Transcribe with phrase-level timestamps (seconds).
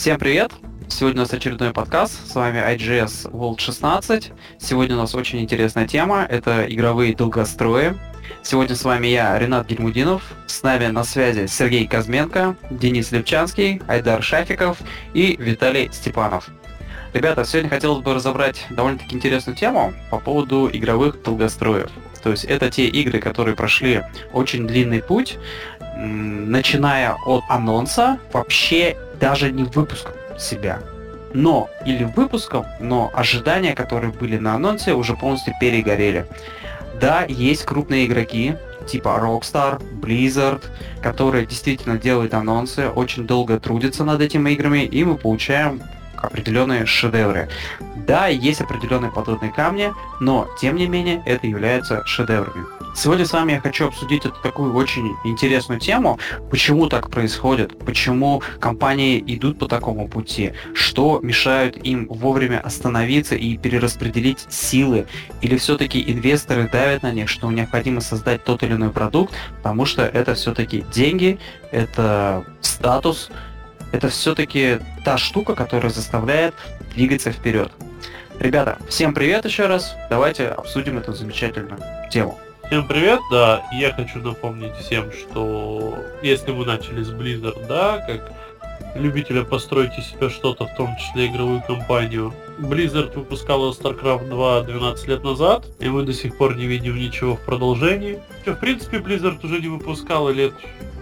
[0.00, 0.50] Всем привет!
[0.88, 4.32] Сегодня у нас очередной подкаст, с вами IGS World 16.
[4.58, 7.98] Сегодня у нас очень интересная тема, это игровые долгострои.
[8.42, 14.22] Сегодня с вами я, Ренат Гельмудинов, с нами на связи Сергей Казменко, Денис Лепчанский, Айдар
[14.22, 14.78] Шафиков
[15.12, 16.48] и Виталий Степанов.
[17.12, 21.90] Ребята, сегодня хотелось бы разобрать довольно-таки интересную тему по поводу игровых долгостроев.
[22.22, 25.36] То есть это те игры, которые прошли очень длинный путь,
[25.94, 30.80] начиная от анонса, вообще даже не выпуском себя.
[31.32, 36.26] Но, или выпуском, но ожидания, которые были на анонсе, уже полностью перегорели.
[37.00, 38.56] Да, есть крупные игроки,
[38.88, 40.62] типа Rockstar, Blizzard,
[41.02, 45.80] которые действительно делают анонсы, очень долго трудятся над этими играми, и мы получаем
[46.20, 47.48] определенные шедевры.
[48.06, 52.64] Да, есть определенные подводные камни, но тем не менее это является шедеврами.
[52.94, 56.18] Сегодня с вами я хочу обсудить эту такую очень интересную тему,
[56.50, 63.56] почему так происходит, почему компании идут по такому пути, что мешают им вовремя остановиться и
[63.56, 65.06] перераспределить силы,
[65.40, 70.02] или все-таки инвесторы давят на них, что необходимо создать тот или иной продукт, потому что
[70.02, 71.38] это все-таки деньги,
[71.70, 73.30] это статус,
[73.92, 76.54] это все-таки та штука, которая заставляет
[76.94, 77.70] двигаться вперед.
[78.38, 79.94] Ребята, всем привет еще раз.
[80.08, 81.80] Давайте обсудим эту замечательную
[82.10, 82.38] тему.
[82.66, 88.32] Всем привет, да, я хочу напомнить всем, что если вы начали с Blizzard, да, как
[88.94, 92.32] любителя построить из себя что-то, в том числе игровую компанию.
[92.58, 97.36] Blizzard выпускала StarCraft 2 12 лет назад, и мы до сих пор не видим ничего
[97.36, 98.20] в продолжении.
[98.46, 100.52] В принципе, Blizzard уже не выпускала лет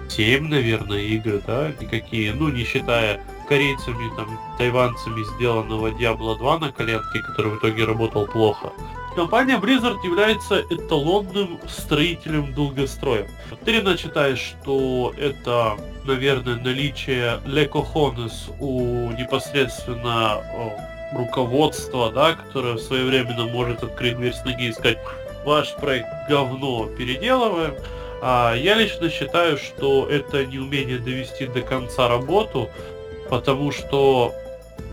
[0.08, 6.72] 7, наверное, игр, да, никакие, ну, не считая корейцами, там, тайванцами сделанного Diablo 2 на
[6.72, 8.72] коленке, который в итоге работал плохо.
[9.16, 13.26] Компания Blizzard является эталонным строителем долгостроя.
[13.64, 20.40] Ты, Рина, считаешь, что это, наверное, наличие лекохонес у непосредственно
[21.12, 24.98] руководства, да, которое своевременно может открыть дверь с ноги и сказать,
[25.44, 27.74] ваш проект говно, переделываем,
[28.20, 32.68] а я лично считаю, что это неумение довести до конца работу,
[33.28, 34.34] потому что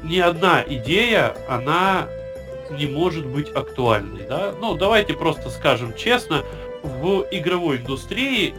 [0.03, 2.07] ни одна идея, она
[2.71, 4.23] не может быть актуальной.
[4.27, 4.53] Да?
[4.59, 6.43] Ну, давайте просто скажем честно,
[6.83, 8.53] в игровой индустрии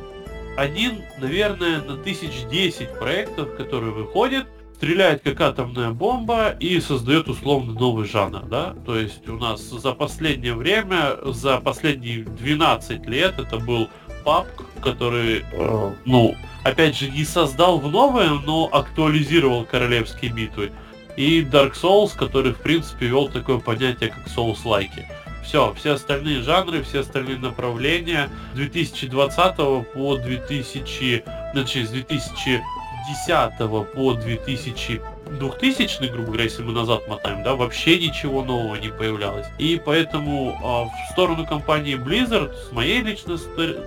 [0.56, 4.47] один, наверное, на тысяч десять проектов, которые выходят,
[4.77, 8.75] стреляет как атомная бомба и создает условно новый жанр, да?
[8.84, 13.88] То есть у нас за последнее время, за последние 12 лет это был
[14.27, 14.47] PUBG,
[14.83, 20.73] который, э, ну, опять же, не создал в новое, но актуализировал королевские битвы.
[21.17, 25.07] И Dark Souls, который, в принципе, вел такое понятие, как Souls-лайки.
[25.43, 29.57] Все, все остальные жанры, все остальные направления 2020
[29.95, 37.55] по 2000, значит, с 2010 по 2000 2000 грубо говоря, если мы назад мотаем, да,
[37.55, 39.47] вообще ничего нового не появлялось.
[39.59, 43.39] И поэтому э, в сторону компании Blizzard, с моей личной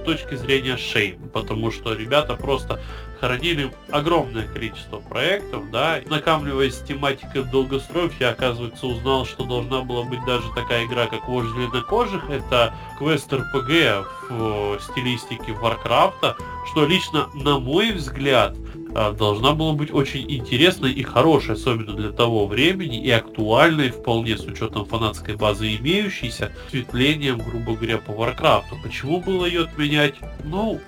[0.05, 2.79] точки зрения, shame, потому что ребята просто
[3.19, 10.23] хоронили огромное количество проектов, да, накамливаясь тематикой долгостроев, я, оказывается, узнал, что должна была быть
[10.25, 16.37] даже такая игра, как Вождь Зеленокожих, это квест РПГ в стилистике Варкрафта,
[16.71, 22.11] что лично, на мой взгляд, а, должна была быть очень интересной и хорошей, особенно для
[22.11, 28.77] того времени, и актуальной вполне с учетом фанатской базы имеющейся, осветлением, грубо говоря, по Варкрафту.
[28.83, 30.15] Почему было ее отменять?
[30.43, 30.79] Ну,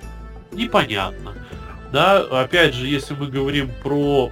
[0.52, 1.34] непонятно.
[1.92, 4.30] Да, опять же, если мы говорим про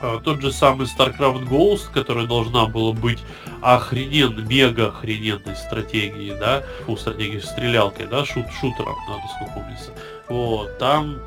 [0.00, 3.18] а, тот же самый StarCraft Ghost, которая должна была быть
[3.62, 9.92] охрененной, мега охрененной стратегией, да, фу, стратегией стрелялкой, да, шут, шутером, надо сколько помнится.
[10.28, 11.18] Вот, там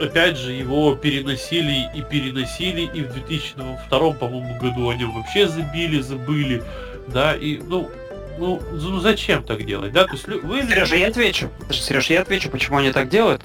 [0.00, 6.00] опять же, его переносили и переносили, и в 2002, по-моему, году о нем вообще забили,
[6.00, 6.62] забыли,
[7.08, 7.90] да, и, ну,
[8.38, 10.04] ну, ну зачем так делать, да?
[10.06, 10.62] То есть вы...
[10.62, 11.50] Сережа, я отвечу.
[11.70, 13.42] Сережа, я отвечу, почему они так делают.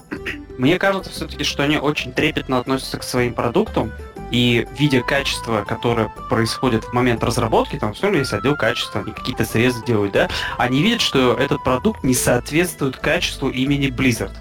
[0.58, 3.92] Мне кажется все-таки, что они очень трепетно относятся к своим продуктам,
[4.30, 9.12] и видя качество, которое происходит в момент разработки, там все равно есть отдел качества, они
[9.12, 10.28] какие-то срезы делают, да,
[10.58, 14.32] они видят, что этот продукт не соответствует качеству имени Blizzard.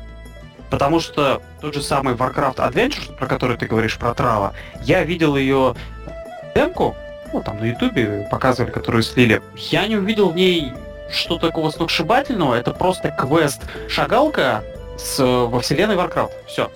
[0.69, 5.35] Потому что тот же самый Warcraft Adventure, про который ты говоришь, про Трава, я видел
[5.35, 5.75] ее
[6.56, 6.95] демку,
[7.33, 9.41] ну, там на ютубе показывали, которую слили.
[9.56, 10.71] Я не увидел в ней
[11.12, 14.63] что такого сногсшибательного, это просто квест-шагалка
[14.97, 16.31] с, во вселенной Warcraft.
[16.47, 16.71] Все.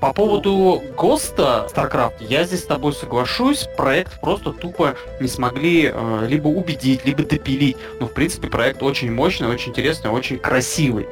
[0.00, 6.26] По поводу ГОСТа StarCraft, я здесь с тобой соглашусь, проект просто тупо не смогли э,
[6.28, 7.78] либо убедить, либо допилить.
[8.00, 11.06] Но, в принципе, проект очень мощный, очень интересный, очень красивый.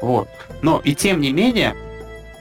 [0.00, 0.28] Вот.
[0.62, 1.74] Но и тем не менее,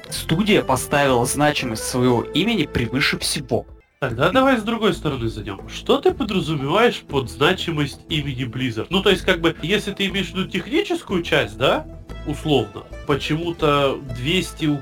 [0.09, 3.65] студия поставила значимость своего имени превыше всего.
[3.99, 5.67] Тогда давай с другой стороны зайдем.
[5.67, 8.87] Что ты подразумеваешь под значимость имени Blizzard?
[8.89, 11.85] Ну, то есть, как бы, если ты имеешь в виду техническую часть, да,
[12.25, 14.81] условно, почему-то 200 у,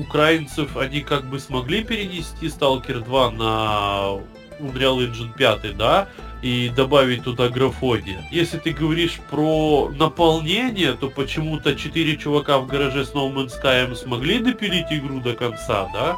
[0.00, 4.20] украинцев, они как бы смогли перенести Stalker 2 на
[4.60, 6.08] Unreal Engine 5, да,
[6.42, 8.24] и добавить туда графония.
[8.30, 13.94] Если ты говоришь про наполнение, то почему-то четыре чувака в гараже с No Man's Sky
[13.94, 16.16] смогли допилить игру до конца, да?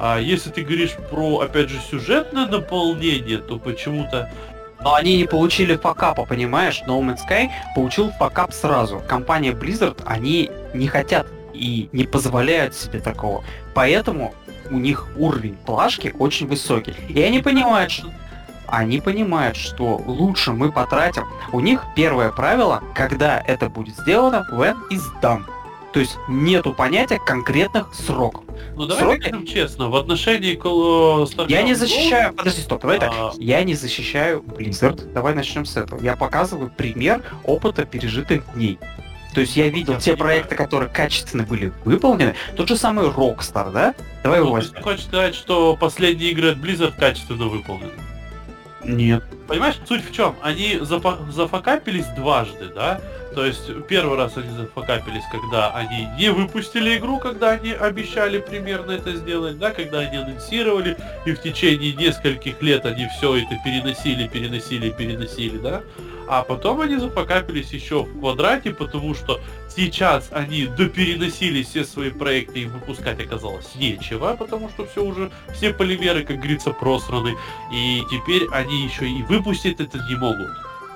[0.00, 4.30] А если ты говоришь про, опять же, сюжетное наполнение, то почему-то
[4.80, 6.82] но они не получили факапа, понимаешь?
[6.86, 9.02] No Man's Sky получил факап сразу.
[9.08, 13.42] Компания Blizzard, они не хотят и не позволяют себе такого.
[13.74, 14.34] Поэтому
[14.70, 16.94] у них уровень плашки очень высокий.
[17.08, 18.08] И они понимают, что
[18.66, 21.24] они понимают, что лучше мы потратим.
[21.52, 25.44] У них первое правило, когда это будет сделано, when is done.
[25.92, 28.44] То есть нету понятия конкретных сроков.
[28.76, 29.20] Ну давай Сроки...
[29.22, 33.00] скажем честно, в отношении Call Starcraft Я не защищаю, подожди, стоп, давай а...
[33.00, 33.34] так.
[33.38, 35.12] Я не защищаю Blizzard.
[35.12, 36.00] Давай начнем с этого.
[36.00, 38.78] Я показываю пример опыта пережитых дней.
[39.34, 40.18] То есть я видел я те понимаю.
[40.18, 42.34] проекты, которые качественно были выполнены.
[42.56, 43.94] Тот же самый Rockstar, да?
[44.22, 47.92] Давай ну, его Ты хочешь сказать, что последние игры от Blizzard качественно выполнены?
[48.84, 49.22] Нет.
[49.46, 50.34] Понимаешь, суть в чем?
[50.42, 53.00] Они зафакапились дважды, да?
[53.38, 58.90] То есть первый раз они зафакапились, когда они не выпустили игру, когда они обещали примерно
[58.90, 64.26] это сделать, да, когда они анонсировали, и в течение нескольких лет они все это переносили,
[64.26, 65.82] переносили, переносили, да.
[66.26, 69.38] А потом они зафакапились еще в квадрате, потому что
[69.68, 75.72] сейчас они допереносили все свои проекты и выпускать оказалось нечего, потому что все уже, все
[75.72, 77.36] полимеры, как говорится, просраны.
[77.72, 80.48] И теперь они еще и выпустить это не могут.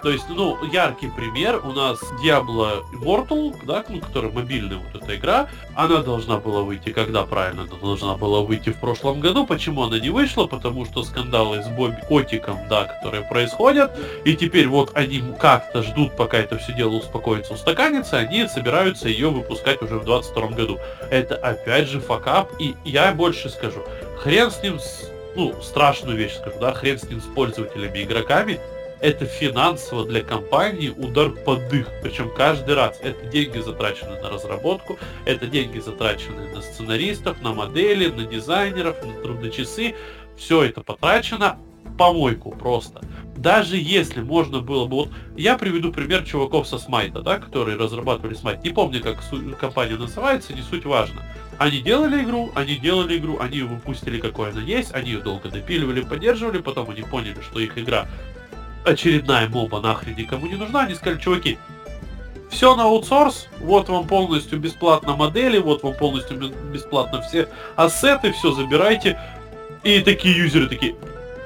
[0.03, 5.17] То есть, ну, яркий пример у нас Diablo Immortal, да, ну, которая мобильная вот эта
[5.17, 9.47] игра, она должна была выйти, когда правильно, она должна была выйти в прошлом году.
[9.47, 10.47] Почему она не вышла?
[10.47, 16.17] Потому что скандалы с Бобби Котиком, да, которые происходят, и теперь вот они как-то ждут,
[16.17, 20.81] пока это все дело успокоится, устаканится, они собираются ее выпускать уже в 22 году.
[21.11, 23.85] Это опять же факап, и я больше скажу,
[24.19, 28.59] хрен с ним, с, ну, страшную вещь скажу, да, хрен с ним с пользователями, игроками,
[29.03, 31.89] это финансово для компании удар под дых.
[32.03, 38.07] Причем каждый раз это деньги затрачены на разработку, это деньги затрачены на сценаристов, на модели,
[38.07, 39.97] на дизайнеров, на трудочасы.
[40.37, 41.59] Все это потрачено
[41.99, 43.03] помойку просто.
[43.37, 44.97] Даже если можно было бы...
[44.97, 48.63] Вот я приведу пример чуваков со Смайта, да, которые разрабатывали Смайт.
[48.63, 49.19] Не помню, как
[49.59, 51.23] компания называется, не суть важно.
[51.59, 55.49] Они делали игру, они делали игру, они ее выпустили какой она есть, они ее долго
[55.49, 58.09] допиливали, поддерживали, потом они поняли, что их игра
[58.85, 61.59] очередная моба нахрен никому не нужна, они сказали, чуваки,
[62.53, 66.39] все на аутсорс, вот вам полностью бесплатно модели, вот вам полностью
[66.73, 69.19] бесплатно все ассеты, все забирайте.
[69.83, 70.95] И такие юзеры такие,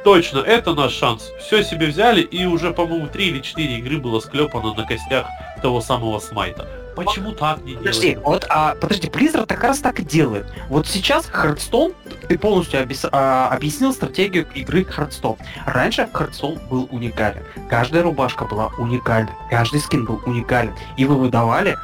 [0.04, 1.30] точно, это наш шанс.
[1.40, 5.26] Все себе взяли, и уже, по-моему, 3 или 4 игры было склепано на костях
[5.62, 6.68] того самого Смайта.
[6.96, 8.26] Почему так не подожди, делают?
[8.26, 10.46] Вот, а, подожди, Blizzard как раз так и делает.
[10.68, 11.94] Вот сейчас Hearthstone,
[12.28, 15.38] ты полностью объяс, а, объяснил стратегию игры Hearthstone.
[15.66, 17.42] Раньше Hearthstone был уникален.
[17.68, 20.74] Каждая рубашка была уникальна, каждый скин был уникален.
[20.96, 21.76] И вы выдавали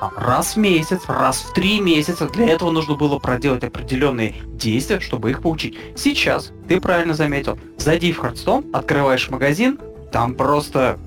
[0.00, 2.28] там, раз в месяц, раз в три месяца.
[2.28, 5.76] Для этого нужно было проделать определенные действия, чтобы их получить.
[5.96, 9.78] Сейчас, ты правильно заметил, зайди в Hearthstone, открываешь магазин,
[10.12, 10.98] там просто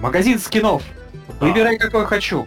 [0.00, 0.82] магазин скинов.
[1.38, 2.46] Выбирай, какой хочу.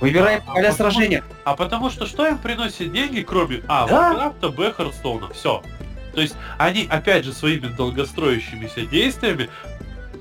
[0.00, 1.24] Выбирай а, поля а сражения.
[1.44, 4.10] А потому что что им приносит деньги, кроме А, да?
[4.10, 5.28] Варкрафта, Б, Хардстоуна.
[5.32, 5.62] Все.
[6.14, 9.48] То есть они, опять же, своими долгостроящимися действиями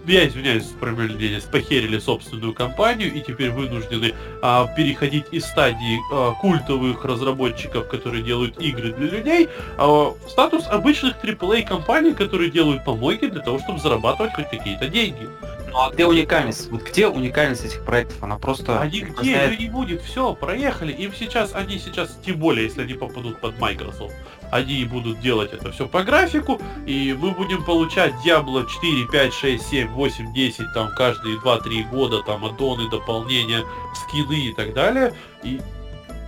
[0.10, 6.32] я извиняюсь за промедление, похерили собственную компанию и теперь вынуждены а, переходить из стадии а,
[6.34, 12.84] культовых разработчиков, которые делают игры для людей, а, в статус обычных AAA компаний, которые делают
[12.84, 15.30] помойки для того, чтобы зарабатывать хоть какие-то деньги.
[15.72, 16.70] Ну а где уникальность?
[16.72, 18.22] Вот где уникальность этих проектов?
[18.22, 18.80] Она просто...
[18.80, 20.92] А нигде ее не будет, все, проехали.
[20.92, 24.14] Им сейчас, они сейчас, тем более, если они попадут под Microsoft,
[24.52, 29.68] они будут делать это все по графику, и мы будем получать Diablo 4, 5, 6,
[29.68, 35.14] 7, 8, 10, там, каждые 2-3 года, там, аддоны, дополнения, скины и так далее.
[35.44, 35.62] И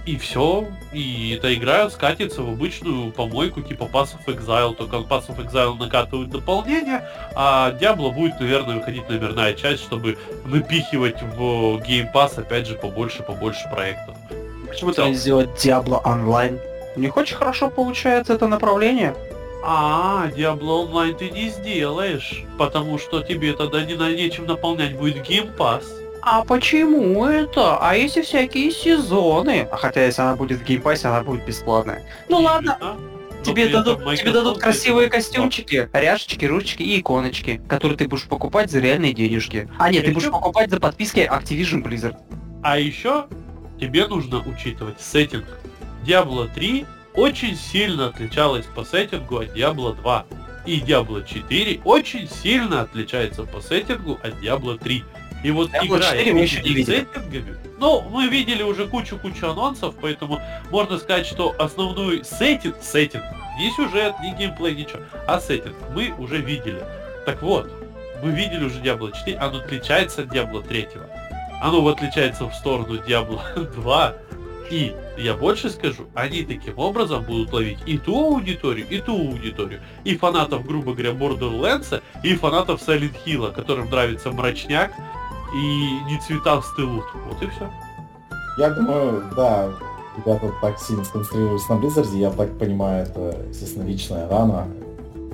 [0.05, 5.27] и все, и эта игра скатится в обычную помойку типа Pass of Exile, только Pass
[5.29, 12.11] of Exile накатывают дополнение, а Diablo будет, наверное, выходить номерная часть, чтобы напихивать в Game
[12.11, 14.15] Pass, опять же, побольше, побольше проектов.
[14.67, 16.59] Почему-то не сделать Diablo Online?
[16.95, 19.13] У них очень хорошо получается это направление.
[19.63, 25.17] А, Diablo Online ты не сделаешь, потому что тебе тогда не на нечем наполнять будет
[25.17, 25.83] Game Pass.
[26.21, 27.77] А почему это?
[27.77, 29.67] А если всякие сезоны?
[29.71, 32.03] А хотя если она будет в геймпассе, она будет бесплатная.
[32.29, 32.77] Ну ладно.
[33.43, 38.79] тебе дадут, тебе дадут красивые костюмчики, ряшечки, ручки и иконочки, которые ты будешь покупать за
[38.79, 39.67] реальные денежки.
[39.79, 42.17] А нет, ты будешь покупать за подписки Activision Blizzard.
[42.63, 43.25] А еще
[43.79, 45.45] тебе нужно учитывать сеттинг.
[46.05, 46.85] Diablo 3
[47.15, 50.25] очень сильно отличалась по сеттингу от Diablo 2.
[50.67, 55.03] И Diablo 4 очень сильно отличается по сеттингу от Diablo 3.
[55.43, 56.95] И вот Diablo игра 4 мы еще не видели.
[56.97, 63.23] сеттингами, ну, мы видели уже кучу-кучу анонсов, поэтому можно сказать, что основной сеттинг, сеттинг,
[63.57, 66.83] не сюжет, не геймплей, ничего, а сеттинг мы уже видели.
[67.25, 67.71] Так вот,
[68.23, 70.89] мы видели уже Diablo 4, оно отличается от Diablo 3.
[71.61, 73.41] Оно отличается в сторону Diablo
[73.75, 74.15] 2,
[74.69, 79.81] и я больше скажу, они таким образом будут ловить и ту аудиторию, и ту аудиторию,
[80.03, 84.93] и фанатов, грубо говоря, Borderlands, и фанатов Silent Hill, которым нравится мрачняк
[85.53, 87.03] и не цвета в тылу.
[87.27, 87.69] Вот и все.
[88.57, 89.69] Я думаю, да,
[90.17, 94.67] ребята так сильно сконцентрировались на Blizzard, я так понимаю, это, естественно, личная рана.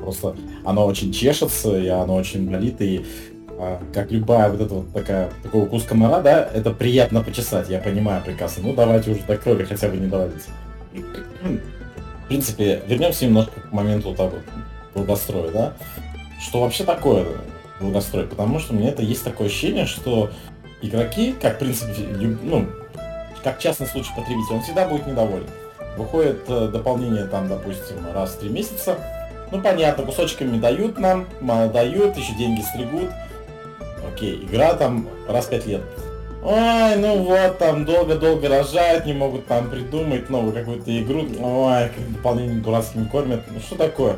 [0.02, 3.06] Просто оно очень чешется, и оно очень болит, и
[3.60, 7.80] а, как любая вот эта вот такая, такой укус комара, да, это приятно почесать, я
[7.80, 8.64] понимаю прекрасно.
[8.68, 10.46] Ну давайте уже до крови хотя бы не доводить.
[10.94, 14.42] В принципе, вернемся немножко к моменту вот так вот
[14.94, 15.74] долгостроя, да.
[16.40, 17.26] Что вообще такое
[17.80, 18.26] долгострой?
[18.26, 20.30] Потому что у меня это есть такое ощущение, что
[20.82, 21.94] игроки, как в принципе,
[22.44, 22.68] ну,
[23.44, 25.48] как частный случай потребителя, он всегда будет недоволен.
[25.98, 28.98] Выходит э, дополнение там, допустим, раз в три месяца.
[29.52, 33.10] Ну понятно, кусочками дают нам, дают, еще деньги стригут
[34.18, 35.82] окей, игра там раз в пять лет.
[36.44, 41.26] Ой, ну вот, там долго-долго рожают, не могут там придумать новую какую-то игру.
[41.40, 43.42] Ой, как дополнение дурацкими кормят.
[43.52, 44.18] Ну что такое?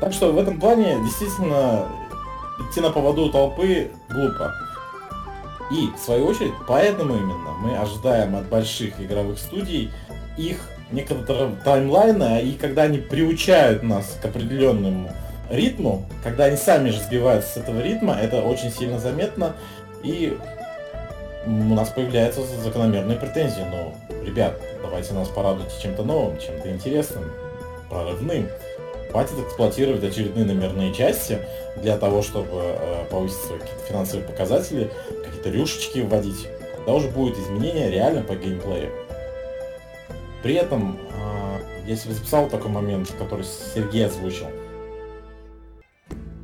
[0.00, 1.86] Так что в этом плане действительно
[2.60, 4.54] идти на поводу толпы глупо.
[5.70, 9.90] И, в свою очередь, поэтому именно мы ожидаем от больших игровых студий
[10.36, 10.58] их
[10.90, 15.10] некоторого таймлайна, и когда они приучают нас к определенному
[15.48, 19.54] ритму, когда они сами же сбиваются с этого ритма, это очень сильно заметно,
[20.02, 20.36] и
[21.46, 23.64] у нас появляются закономерные претензии.
[23.70, 27.24] Но, ребят, давайте нас порадуйте чем-то новым, чем-то интересным,
[27.88, 28.48] прорывным.
[29.10, 31.38] Хватит эксплуатировать очередные номерные части
[31.76, 34.90] для того, чтобы э, повысить свои какие-то финансовые показатели,
[35.24, 36.48] какие-то рюшечки вводить.
[36.76, 38.90] Когда уже будет изменение реально по геймплею.
[40.42, 44.46] При этом, э, я себе записал такой момент, который Сергей озвучил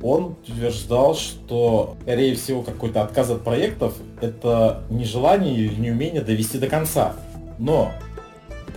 [0.01, 6.67] он утверждал, что, скорее всего, какой-то отказ от проектов– это нежелание или неумение довести до
[6.67, 7.15] конца.
[7.57, 7.91] Но,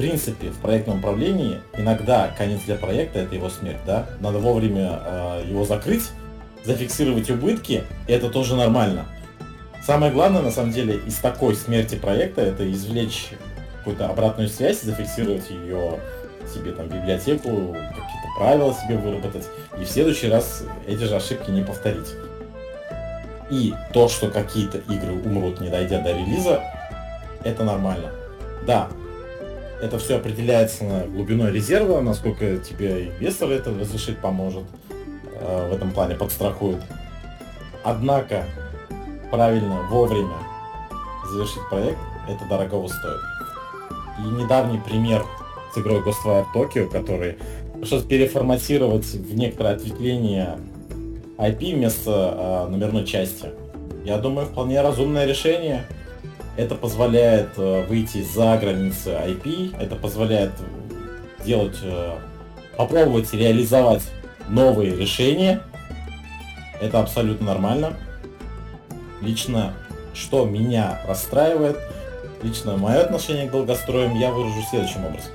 [0.01, 4.07] принципе, в проектном управлении иногда конец для проекта– это его смерть, да?
[4.21, 6.05] Надо вовремя э, его закрыть,
[6.65, 9.05] зафиксировать убытки, и это тоже нормально.
[9.85, 13.29] Самое главное, на самом деле, из такой смерти проекта– это извлечь
[13.77, 15.99] какую-то обратную связь, зафиксировать ее
[16.53, 19.45] себе там библиотеку, какие-то правила себе выработать,
[19.79, 22.09] и в следующий раз эти же ошибки не повторить.
[23.51, 26.63] И то, что какие-то игры умрут, не дойдя до релиза,
[27.45, 28.11] это нормально.
[28.67, 28.89] Да,
[29.81, 34.65] это все определяется на глубиной резерва, насколько тебе инвестор это разрешит, поможет,
[35.41, 36.81] э, в этом плане подстрахует.
[37.83, 38.45] Однако,
[39.31, 40.37] правильно, вовремя
[41.31, 43.21] завершить проект, это дорого стоит.
[44.19, 45.25] И недавний пример
[45.75, 47.39] с игрой Ghostwire Tokyo, который
[47.79, 50.59] пришлось переформатировать в некоторое ответвление
[51.39, 53.47] IP вместо э, номерной части.
[54.05, 55.85] Я думаю, вполне разумное решение.
[56.57, 60.53] Это позволяет э, выйти за границы IP, это позволяет
[61.45, 62.17] делать, э,
[62.77, 64.03] попробовать реализовать
[64.49, 65.63] новые решения.
[66.81, 67.95] Это абсолютно нормально.
[69.23, 69.75] Лично,
[70.15, 71.79] что меня расстраивает,
[72.43, 75.33] лично мое отношение к долгостроям я выражу следующим образом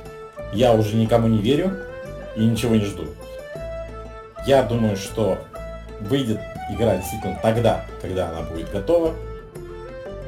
[0.56, 1.78] я уже никому не верю
[2.36, 3.06] и ничего не жду.
[4.48, 5.38] Я думаю, что
[6.02, 9.14] выйдет игра действительно тогда, когда она будет готова,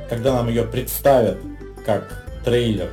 [0.09, 1.37] когда нам ее представят
[1.85, 2.89] как трейлер,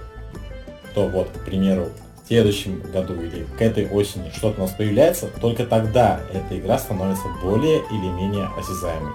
[0.94, 1.88] то вот, к примеру,
[2.24, 6.78] в следующем году или к этой осени что-то у нас появляется, только тогда эта игра
[6.78, 9.12] становится более или менее осязаемой.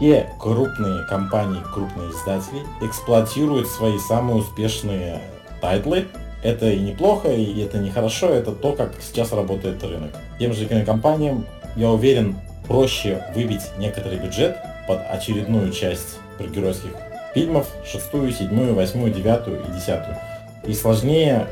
[0.00, 5.20] И крупные компании, крупные издатели эксплуатируют свои самые успешные
[5.60, 6.06] тайтлы
[6.44, 10.10] это и неплохо, и это не хорошо, это то, как сейчас работает рынок.
[10.38, 12.36] Тем же кинокомпаниям, я уверен,
[12.68, 16.90] проще выбить некоторый бюджет под очередную часть супергеройских
[17.34, 20.16] фильмов, шестую, седьмую, восьмую, девятую и десятую.
[20.64, 21.46] И сложнее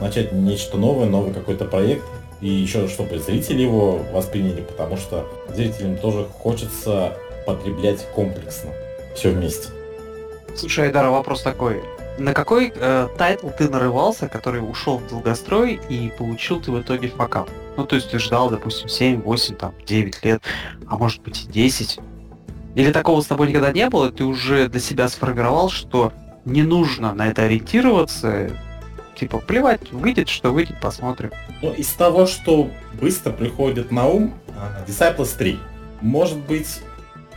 [0.00, 2.04] начать нечто новое, новый какой-то проект,
[2.40, 7.14] и еще чтобы зрители его восприняли, потому что зрителям тоже хочется
[7.46, 8.70] потреблять комплексно,
[9.14, 9.70] все вместе.
[10.54, 11.82] Слушай, Айдар, а вопрос такой.
[12.18, 17.08] на какой э, тайтл ты нарывался, который ушел в долгострой и получил ты в итоге
[17.08, 17.48] факап?
[17.76, 20.42] Ну, то есть ты ждал, допустим, 7, 8, там, 9 лет,
[20.88, 22.00] а может быть и 10.
[22.78, 26.12] Или такого с тобой никогда не было, ты уже для себя сформировал, что
[26.44, 28.52] не нужно на это ориентироваться,
[29.16, 31.32] типа, плевать, выйдет, что выйдет, посмотрим.
[31.60, 32.70] Ну, из того, что
[33.00, 35.58] быстро приходит на ум, а, Disciples 3.
[36.02, 36.78] Может быть,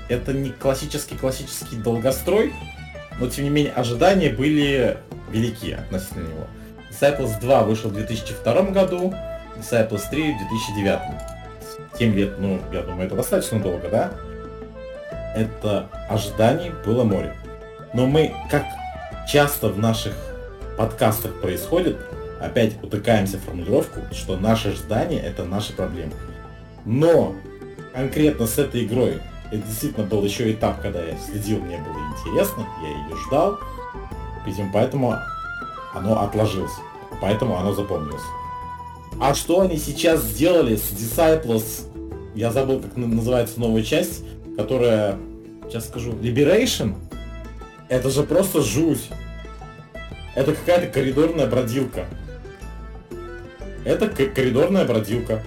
[0.09, 2.53] это не классический-классический долгострой,
[3.19, 4.99] но тем не менее ожидания были
[5.31, 6.47] велики относительно него.
[6.91, 9.11] Disciples 2 вышел в 2002 году,
[9.57, 10.37] Disciples 3 в
[10.75, 10.99] 2009.
[11.97, 14.11] 7 лет, ну, я думаю, это достаточно долго, да?
[15.35, 17.35] Это ожиданий было море.
[17.93, 18.65] Но мы, как
[19.27, 20.13] часто в наших
[20.77, 21.97] подкастах происходит,
[22.39, 26.13] опять утыкаемся в формулировку, что наши ожидания это наши проблемы.
[26.85, 27.35] Но
[27.93, 29.21] конкретно с этой игрой
[29.51, 33.59] это действительно был еще этап, когда я следил, мне было интересно, я ее ждал.
[34.45, 35.15] Видимо, поэтому
[35.93, 36.71] оно отложилось.
[37.21, 38.23] Поэтому оно запомнилось.
[39.19, 41.87] А что они сейчас сделали с Disciples?
[42.33, 44.23] Я забыл, как называется новая часть,
[44.61, 45.17] которая,
[45.67, 46.95] сейчас скажу, Liberation?
[47.89, 49.09] Это же просто жуть.
[50.35, 52.05] Это какая-то коридорная бродилка.
[53.83, 55.43] Это коридорная бродилка.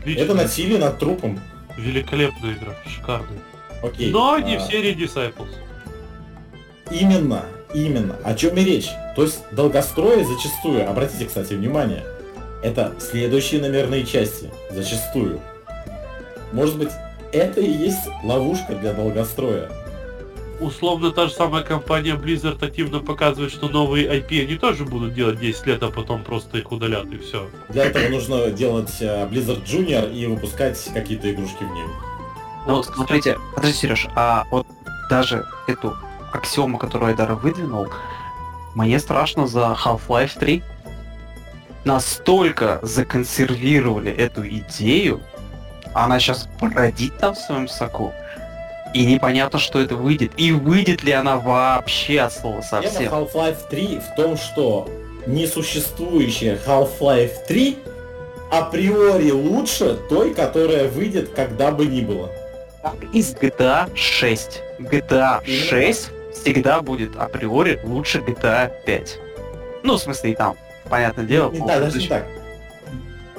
[0.00, 0.22] Отлично.
[0.22, 1.40] Это насилие над трупом.
[1.76, 3.38] Великолепная игра, шикарная.
[3.82, 4.10] Окей.
[4.12, 4.60] Но не а...
[4.60, 5.48] в серии Disciples.
[6.90, 8.16] Именно, именно.
[8.22, 8.88] О чем и речь.
[9.16, 12.04] То есть долгострои зачастую, обратите, кстати, внимание,
[12.62, 14.50] это следующие номерные части.
[14.70, 15.40] Зачастую.
[16.52, 16.90] Может быть,
[17.36, 19.70] это и есть ловушка для долгостроя.
[20.58, 25.38] Условно та же самая компания Blizzard активно показывает, что новые IP они тоже будут делать
[25.38, 27.46] 10 лет, а потом просто их удалят и все.
[27.68, 31.90] Для этого нужно делать э, Blizzard Junior и выпускать какие-то игрушки в нем.
[32.66, 34.66] Ну, смотрите, подожди, Сереж, а вот
[35.10, 35.94] даже эту
[36.32, 37.88] аксиому, которую Айдар выдвинул,
[38.74, 40.62] мне страшно за Half-Life 3.
[41.84, 45.20] Настолько законсервировали эту идею,
[46.04, 48.12] она сейчас бродит там в своем соку,
[48.94, 50.32] и непонятно, что это выйдет.
[50.36, 53.12] И выйдет ли она вообще от слова совсем.
[53.12, 54.88] Half-Life 3 в том, что
[55.26, 57.78] несуществующая Half-Life 3
[58.50, 62.30] априори лучше той, которая выйдет когда бы ни было.
[63.12, 64.62] Из GTA 6.
[64.78, 69.18] GTA 6 всегда будет априори лучше GTA 5.
[69.82, 70.56] Ну, в смысле, и там,
[70.88, 71.50] понятное дело.
[71.50, 72.26] Не, да, даже так.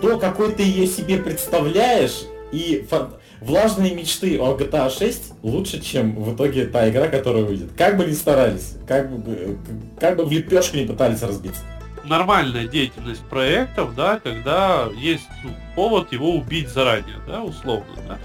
[0.02, 6.16] То, какой ты ее себе представляешь, и фан влажные мечты о GTA 6 лучше, чем
[6.16, 7.72] в итоге та игра, которая выйдет.
[7.78, 9.58] Как бы ни старались, как бы,
[10.00, 11.62] как бы в лепешку не пытались разбиться.
[12.04, 18.18] Нормальная деятельность проектов, да, когда есть ну, повод его убить заранее, да, условно, да.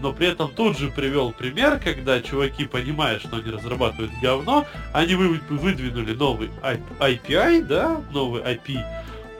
[0.00, 5.14] Но при этом тут же привел пример, когда чуваки, понимая, что они разрабатывают говно, они
[5.14, 8.78] вы, выдвинули новый IPI, да, новый IP,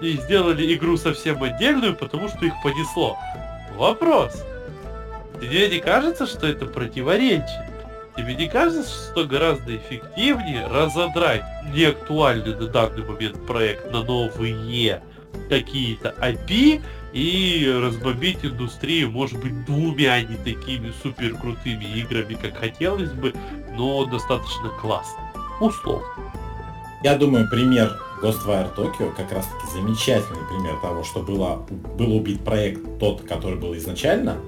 [0.01, 3.18] и сделали игру совсем отдельную, потому что их понесло.
[3.77, 4.45] Вопрос,
[5.41, 7.71] Тебе не кажется, что это противоречие?
[8.17, 15.03] Тебе не кажется, что гораздо эффективнее разодрать неактуальный на данный момент проект на новые
[15.49, 16.81] какие-то IP
[17.13, 23.35] и разбомбить индустрию, может быть, двумя не такими супер крутыми играми, как хотелось бы,
[23.77, 25.19] но достаточно классно.
[25.61, 26.07] Условно.
[27.03, 31.67] Я думаю, пример Ghostwire Tokyo как раз таки замечательный пример того, что было,
[31.99, 34.39] был убит проект тот, который был изначально,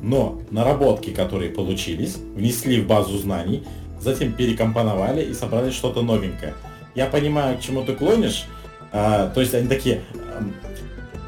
[0.00, 3.62] но наработки, которые получились, внесли в базу знаний,
[4.00, 6.54] затем перекомпоновали и собрали что-то новенькое.
[6.94, 8.46] Я понимаю, к чему ты клонишь.
[8.90, 10.02] А, то есть они такие,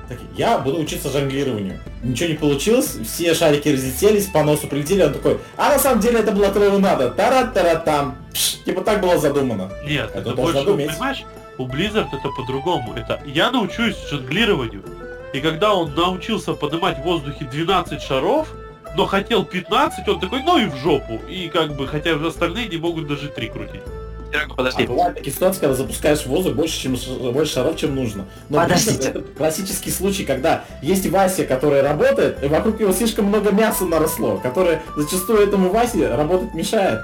[0.08, 1.78] такие, я буду учиться жонглированию.
[2.02, 6.20] Ничего не получилось, все шарики разлетелись, по носу прилетели, он такой, а на самом деле
[6.20, 7.10] это было то, надо.
[7.10, 8.16] Тара-тара-там.
[8.64, 9.70] Типа так было задумано.
[9.84, 11.24] Нет, это, это больше, понимаешь,
[11.58, 12.94] у Blizzard это по-другому.
[12.94, 14.82] Это я научусь жонглированию.
[15.32, 18.48] И когда он научился поднимать в воздухе 12 шаров,
[18.96, 21.20] но хотел 15, он такой, ну и в жопу.
[21.28, 23.82] И как бы, хотя остальные не могут даже 3 крутить.
[24.56, 24.84] Подожди.
[24.84, 26.96] А бывают такие ситуации, когда запускаешь в воздух больше, чем,
[27.32, 28.26] больше шаров, чем нужно.
[28.48, 29.08] Но Подождите.
[29.08, 34.36] Это классический случай, когда есть Вася, который работает, и вокруг него слишком много мяса наросло,
[34.36, 37.00] которое зачастую этому Васе работать мешает.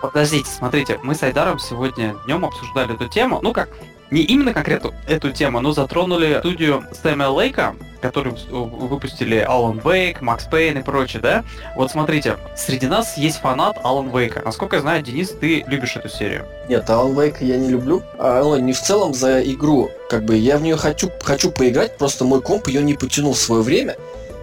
[0.00, 3.68] Подождите, смотрите, мы с Айдаром сегодня днем обсуждали эту тему, ну как,
[4.10, 10.44] не именно конкретно эту тему, но затронули студию Стэма Лейка, которые выпустили Alan Wake, Макс
[10.44, 11.44] Пейн и прочее, да?
[11.76, 14.42] Вот смотрите, среди нас есть фанат Alan Wake.
[14.44, 16.46] Насколько я знаю, Денис, ты любишь эту серию.
[16.68, 18.02] Нет, Alan Wake я не люблю.
[18.18, 19.90] А, ну, не в целом за игру.
[20.08, 23.38] Как бы я в нее хочу, хочу поиграть, просто мой комп ее не потянул в
[23.38, 23.96] свое время.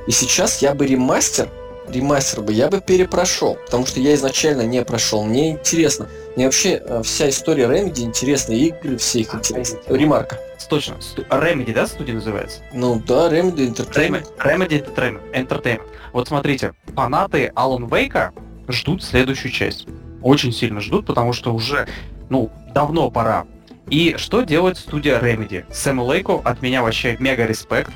[0.08, 1.50] И сейчас я бы ремастер
[1.90, 5.24] ремастер бы, я бы перепрошел, потому что я изначально не прошел.
[5.24, 6.08] Мне интересно.
[6.36, 9.80] Мне вообще э, вся история Remedy интересна, игры все их интересны.
[9.88, 10.40] Ремарка.
[10.70, 11.00] Точно.
[11.02, 12.62] Сту- Remedy, да, студия называется?
[12.74, 14.28] Ну да, Remedy Entertainment.
[14.38, 15.88] Remedy, Remedy Entertainment.
[16.12, 18.34] Вот смотрите, фанаты Alan Вейка
[18.68, 19.88] ждут следующую часть.
[20.22, 21.88] Очень сильно ждут, потому что уже,
[22.30, 23.46] ну, давно пора.
[23.90, 25.64] И что делает студия Remedy?
[25.72, 27.92] Сэму Лейку от меня вообще мега респект.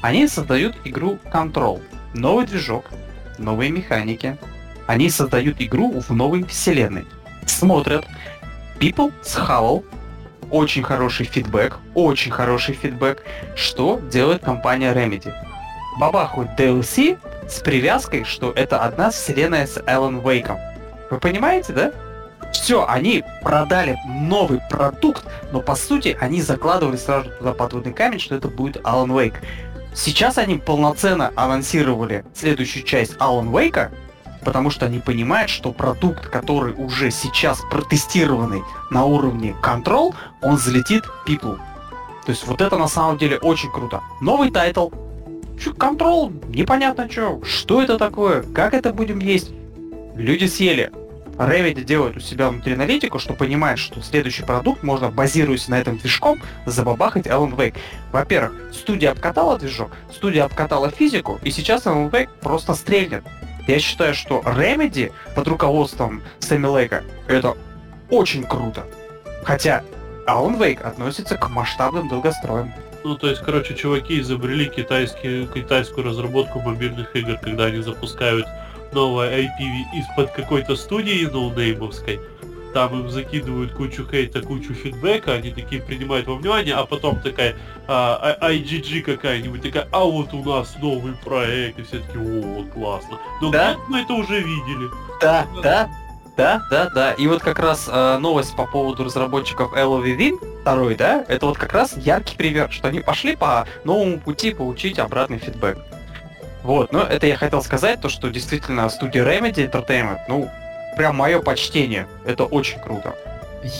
[0.00, 1.82] Они создают игру Control.
[2.14, 2.84] Новый движок,
[3.42, 4.38] новые механики.
[4.86, 7.04] Они создают игру в новой вселенной.
[7.46, 8.06] Смотрят.
[8.78, 9.84] People схавал.
[10.50, 11.78] Очень хороший фидбэк.
[11.94, 13.22] Очень хороший фидбэк.
[13.54, 15.32] Что делает компания Remedy?
[15.98, 20.58] Бабахует DLC с привязкой, что это одна вселенная с Эллен Вейком.
[21.10, 21.92] Вы понимаете, да?
[22.52, 28.34] Все, они продали новый продукт, но по сути они закладывали сразу туда подводный камень, что
[28.34, 29.36] это будет Alan Wake.
[29.94, 33.90] Сейчас они полноценно анонсировали следующую часть Alan Wake,
[34.44, 41.04] потому что они понимают, что продукт, который уже сейчас протестированный на уровне Control, он залетит
[41.26, 41.58] пиплу.
[42.24, 44.00] То есть вот это на самом деле очень круто.
[44.20, 44.90] Новый тайтл.
[45.62, 47.40] Чё, Control, непонятно что.
[47.44, 48.42] Что это такое?
[48.54, 49.50] Как это будем есть?
[50.16, 50.90] Люди съели.
[51.38, 55.98] Remedy делает у себя внутри аналитику, что понимает, что следующий продукт можно, базируясь на этом
[55.98, 57.76] движком, забабахать Alan Wake.
[58.12, 63.24] Во-первых, студия обкатала движок, студия обкатала физику, и сейчас Alan Wake просто стрельнет.
[63.66, 67.56] Я считаю, что Remedy под руководством Сэмми Лейка это
[68.10, 68.84] очень круто.
[69.44, 69.82] Хотя
[70.26, 72.72] Alan Wake относится к масштабным долгостроям.
[73.04, 78.46] Ну, то есть, короче, чуваки изобрели китайский, китайскую разработку мобильных игр, когда они запускают
[78.92, 82.20] новое IP из-под какой-то студии ноунеймовской.
[82.74, 87.54] Там им закидывают кучу хейта, кучу фидбэка, они такие принимают во внимание, а потом такая
[87.86, 92.64] а, а- IGG какая-нибудь такая, а вот у нас новый проект, и все таки о,
[92.72, 93.18] классно.
[93.42, 93.76] Но Да?
[93.88, 94.88] мы это уже видели.
[95.20, 95.90] Да, да,
[96.34, 97.12] да, да, да.
[97.12, 101.74] И вот как раз э, новость по поводу разработчиков Within, второй, да, это вот как
[101.74, 105.76] раз яркий пример, что они пошли по новому пути получить обратный фидбэк.
[106.62, 110.48] Вот, но это я хотел сказать, то что действительно студия Remedy Entertainment, ну,
[110.96, 112.06] прям мое почтение.
[112.24, 113.14] Это очень круто.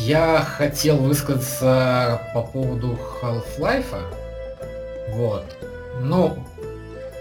[0.00, 3.94] Я хотел высказаться по поводу Half-Life.
[5.10, 5.44] Вот.
[6.00, 6.44] Ну,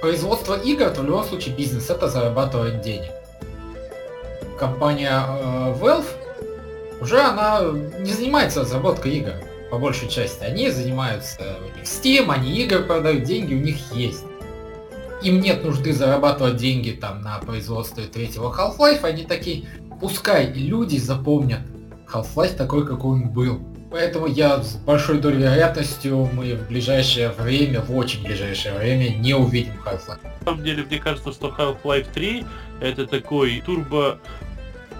[0.01, 3.11] производство игр, это в любом случае бизнес, это зарабатывать денег.
[4.57, 6.05] Компания э, Valve
[7.01, 7.61] уже она
[7.99, 9.33] не занимается разработкой игр,
[9.71, 10.43] по большей части.
[10.43, 14.23] Они занимаются Steam, они игры продают, деньги у них есть.
[15.23, 19.65] Им нет нужды зарабатывать деньги там на производстве третьего Half-Life, они такие,
[19.99, 21.61] пускай люди запомнят
[22.11, 23.61] Half-Life такой, какой он был.
[23.91, 29.33] Поэтому я с большой долей вероятностью мы в ближайшее время, в очень ближайшее время не
[29.33, 30.23] увидим Half-Life.
[30.23, 32.45] На самом деле, мне кажется, что Half-Life 3
[32.79, 34.17] это такой турбо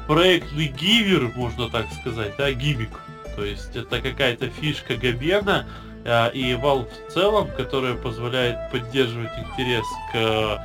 [0.07, 2.89] проектный гивер, можно так сказать, да, гимик.
[3.36, 5.65] То есть это какая-то фишка Габена
[6.04, 10.62] и Valve в целом, которая позволяет поддерживать интерес к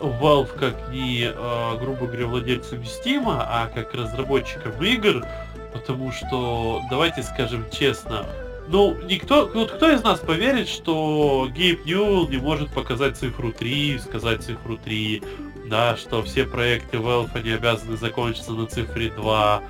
[0.00, 5.24] Valve как не, а, грубо говоря, владельцам Steam, а как разработчикам игр,
[5.72, 8.26] потому что, давайте скажем честно,
[8.68, 13.98] ну, никто, вот кто из нас поверит, что Гейб Ньюэлл не может показать цифру 3,
[13.98, 15.22] сказать цифру 3,
[15.66, 19.62] да, что все проекты Valve, они обязаны закончиться на цифре 2.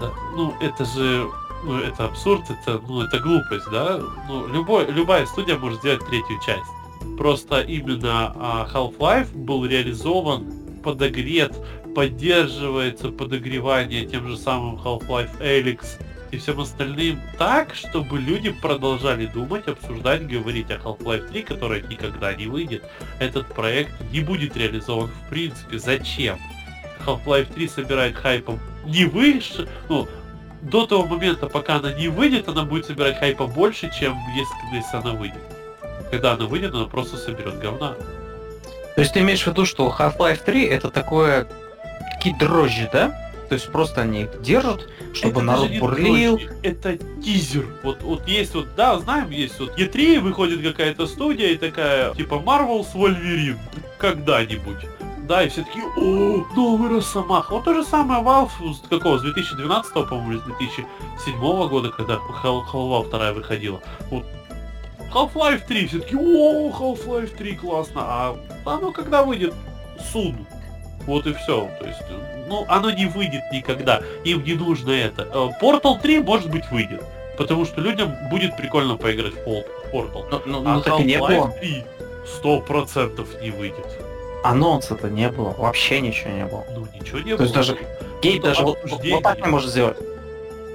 [0.00, 1.28] Да, ну, это же,
[1.64, 4.00] ну, это абсурд, это, ну, это глупость, да?
[4.28, 6.70] Ну, любой, любая студия может сделать третью часть.
[7.18, 11.54] Просто именно а, Half-Life был реализован, подогрет,
[11.94, 15.84] поддерживается подогревание тем же самым Half-Life Alyx
[16.30, 22.34] и всем остальным так, чтобы люди продолжали думать, обсуждать, говорить о Half-Life 3, которая никогда
[22.34, 22.84] не выйдет.
[23.18, 25.78] Этот проект не будет реализован в принципе.
[25.78, 26.38] Зачем?
[27.04, 30.08] Half-Life 3 собирает хайпом не выше, ну,
[30.62, 34.96] до того момента, пока она не выйдет, она будет собирать хайпа больше, чем если, если
[34.96, 35.42] она выйдет.
[36.10, 37.94] Когда она выйдет, она просто соберет говна.
[38.94, 41.46] То есть ты имеешь в виду, что Half-Life 3 это такое
[42.12, 43.08] такие дрожжи, да?
[43.48, 46.36] То есть просто они их держат, чтобы это народ бурлил.
[46.36, 47.66] дрожжи, это тизер.
[47.82, 52.34] Вот, вот есть вот, да, знаем, есть вот E3, выходит какая-то студия и такая, типа
[52.34, 53.58] Marvel с Wolverine.
[53.98, 54.78] Когда-нибудь.
[55.30, 57.52] Да, и все такие, о, новый Росомах.
[57.52, 62.14] Вот то же самое Valve с какого, с 2012, по-моему, или с 2007 года, когда
[62.42, 63.80] Hal- Half-Life 2 выходила.
[64.10, 64.24] Вот
[65.14, 69.54] Half-Life 3, все таки о, Half-Life 3 классно, а оно когда выйдет?
[70.12, 70.34] Суд.
[71.06, 71.70] Вот и все.
[71.78, 72.02] То есть,
[72.48, 74.02] ну, оно не выйдет никогда.
[74.24, 75.28] Им не нужно это.
[75.32, 77.04] Э, Portal 3, может быть, выйдет.
[77.38, 79.46] Потому что людям будет прикольно поиграть в
[79.94, 80.26] Portal.
[80.28, 81.28] Ну, ну, А ну, так и не было.
[81.28, 81.84] Half-Life 3
[82.42, 84.09] 100% не выйдет.
[84.42, 86.64] Анонса-то не было, вообще ничего не было.
[86.74, 87.42] Ну ничего не То было.
[87.42, 87.78] есть даже
[88.22, 89.96] Гейб Ну, даже вот, вот так не может сделать.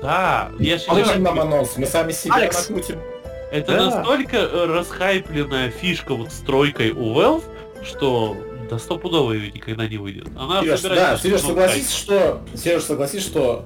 [0.01, 1.78] Да, я же Зачем нам анонс?
[1.78, 2.69] Мы сами себя Алекс.
[2.69, 2.99] накрутим.
[3.51, 3.86] это Да.
[3.97, 7.43] настолько э, расхайпленная фишка вот с тройкой у Valve,
[7.84, 8.36] что
[8.69, 10.28] да стопудово ее никогда не выйдет.
[10.38, 13.65] Она Сереж, да, Сереж, согласись, что Сереж, согласись, что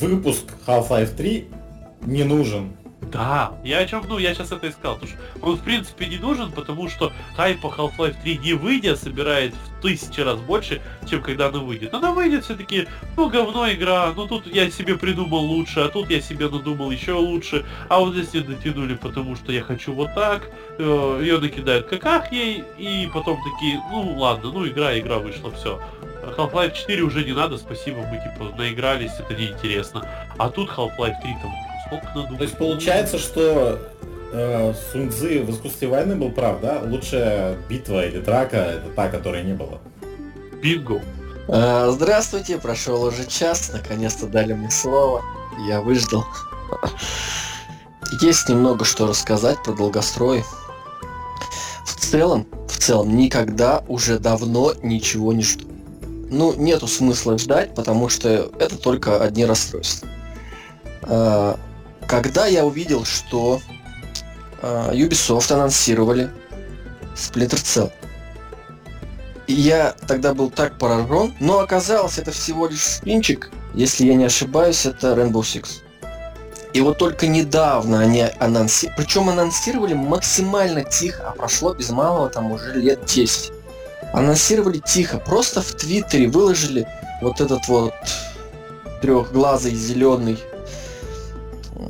[0.00, 1.48] выпуск Half-Life 3
[2.02, 2.72] не нужен.
[3.12, 6.16] Да, я о чем, ну, я сейчас это искал, потому что он, в принципе, не
[6.16, 11.20] нужен, потому что хайп по Half-Life 3 не выйдя собирает в тысячи раз больше, чем
[11.22, 11.92] когда она выйдет.
[11.92, 16.22] Она выйдет все-таки, ну, говно игра, ну, тут я себе придумал лучше, а тут я
[16.22, 20.48] себе надумал еще лучше, а вот здесь не дотянули, потому что я хочу вот так,
[20.78, 25.82] э, ее накидают каках ей, и потом такие, ну, ладно, ну, игра, игра вышла, все.
[26.22, 30.08] Half-Life 4 уже не надо, спасибо, мы, типа, наигрались, это неинтересно.
[30.38, 31.52] А тут Half-Life 3 там
[31.92, 32.36] сколько надумали.
[32.36, 33.78] То есть получается, что
[34.32, 36.80] э, Сунь Цзы в искусстве войны был прав, да?
[36.84, 39.80] Лучшая битва или драка это та, которой не было.
[40.62, 41.00] Бинго.
[41.48, 45.22] А, Здравствуйте, прошел уже час, наконец-то дали мне слово,
[45.68, 46.24] я выждал.
[48.20, 50.44] Есть немного что рассказать про долгострой.
[51.84, 55.66] В целом, в целом, никогда уже давно ничего не жду.
[56.30, 60.08] Ну, нету смысла ждать, потому что это только одни расстройства.
[62.12, 63.62] Когда я увидел, что
[64.60, 66.28] а, Ubisoft анонсировали
[67.14, 67.90] Splinter Cell,
[69.46, 74.84] я тогда был так поражен, но оказалось, это всего лишь спинчик, если я не ошибаюсь,
[74.84, 75.80] это Rainbow Six.
[76.74, 82.52] И вот только недавно они анонсировали, причем анонсировали максимально тихо, а прошло без малого там
[82.52, 83.52] уже лет 10.
[84.12, 86.86] Анонсировали тихо, просто в Твиттере выложили
[87.22, 87.94] вот этот вот
[89.00, 90.38] трехглазый зеленый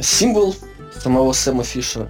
[0.01, 0.55] символ
[1.01, 2.09] самого Сэма Фишера.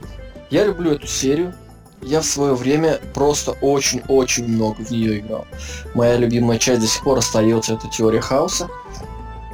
[0.50, 1.54] Я люблю эту серию,
[2.02, 5.46] я в свое время просто очень-очень много в нее играл.
[5.94, 8.68] Моя любимая часть до сих пор остается это теория хаоса.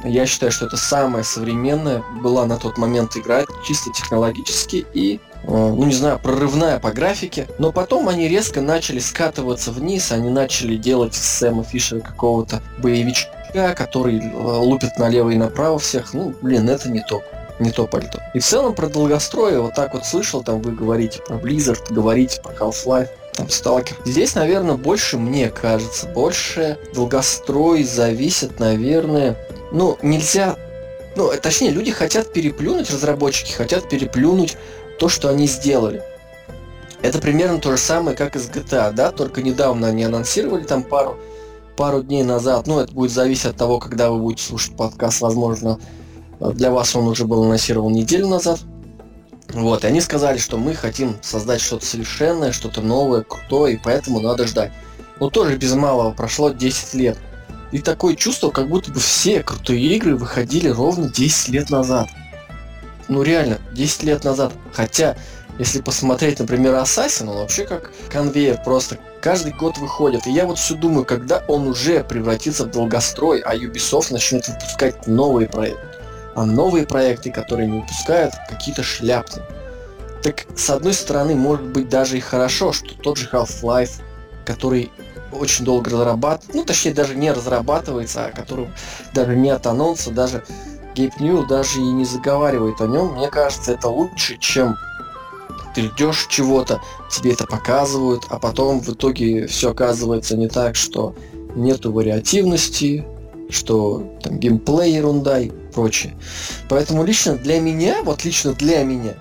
[0.03, 5.47] Я считаю, что это самая современная была на тот момент игра, чисто технологически и, э,
[5.47, 7.47] ну не знаю, прорывная по графике.
[7.59, 14.19] Но потом они резко начали скатываться вниз, они начали делать Сэма Фишера какого-то боевичка, который
[14.19, 16.13] э, лупит налево и направо всех.
[16.13, 17.21] Ну, блин, это не то
[17.59, 18.19] не то пальто.
[18.33, 22.41] И в целом про долгострой, вот так вот слышал, там вы говорите про Blizzard, говорите
[22.41, 23.93] про Half-Life, там Stalker.
[24.05, 29.37] Здесь, наверное, больше, мне кажется, больше долгострой зависит, наверное,
[29.71, 30.55] ну, нельзя,
[31.15, 34.57] ну, точнее, люди хотят переплюнуть, разработчики хотят переплюнуть
[34.99, 36.03] то, что они сделали.
[37.01, 40.83] Это примерно то же самое, как и с GTA, да, только недавно они анонсировали там
[40.83, 41.17] пару,
[41.77, 45.79] пару дней назад, ну, это будет зависеть от того, когда вы будете слушать подкаст, возможно,
[46.39, 48.59] для вас он уже был анонсирован неделю назад.
[49.49, 54.19] Вот, и они сказали, что мы хотим создать что-то совершенное, что-то новое, крутое, и поэтому
[54.19, 54.71] надо ждать.
[55.19, 57.17] Но тоже без малого прошло 10 лет.
[57.71, 62.07] И такое чувство, как будто бы все крутые игры выходили ровно 10 лет назад.
[63.07, 64.53] Ну реально, 10 лет назад.
[64.71, 65.17] Хотя,
[65.57, 70.25] если посмотреть, например, Assassin, он вообще как конвейер, просто каждый год выходит.
[70.27, 75.07] И я вот все думаю, когда он уже превратится в долгострой, а Ubisoft начнет выпускать
[75.07, 75.98] новые проекты
[76.39, 79.43] а новые проекты, которые не выпускают, какие-то шляпы.
[80.23, 84.01] Так, с одной стороны, может быть даже и хорошо, что тот же Half-Life,
[84.45, 84.89] который
[85.33, 88.69] очень долго разрабатывается, ну, точнее, даже не разрабатывается, а который
[89.13, 90.45] даже не от анонса, даже
[90.95, 94.77] Гейб Ньюэлл даже и не заговаривает о нем, мне кажется, это лучше, чем
[95.75, 96.79] ты ждешь чего-то,
[97.11, 101.13] тебе это показывают, а потом в итоге все оказывается не так, что
[101.55, 103.05] нету вариативности,
[103.49, 106.15] что там геймплей ерунда и прочее.
[106.67, 109.13] Поэтому лично для меня, вот лично для меня,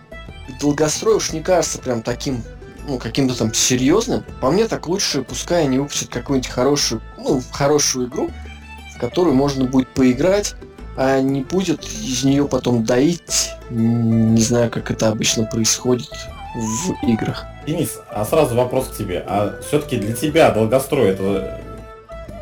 [0.60, 2.42] долгострой уж не кажется прям таким,
[2.86, 4.24] ну, каким-то там серьезным.
[4.40, 8.30] По мне так лучше, пускай они выпустят какую-нибудь хорошую, ну, хорошую игру,
[8.94, 10.54] в которую можно будет поиграть,
[10.96, 16.10] а не будет из нее потом доить, не знаю, как это обычно происходит
[16.56, 17.46] в играх.
[17.66, 19.22] Денис, а сразу вопрос к тебе.
[19.26, 21.60] А все-таки для тебя долгострой это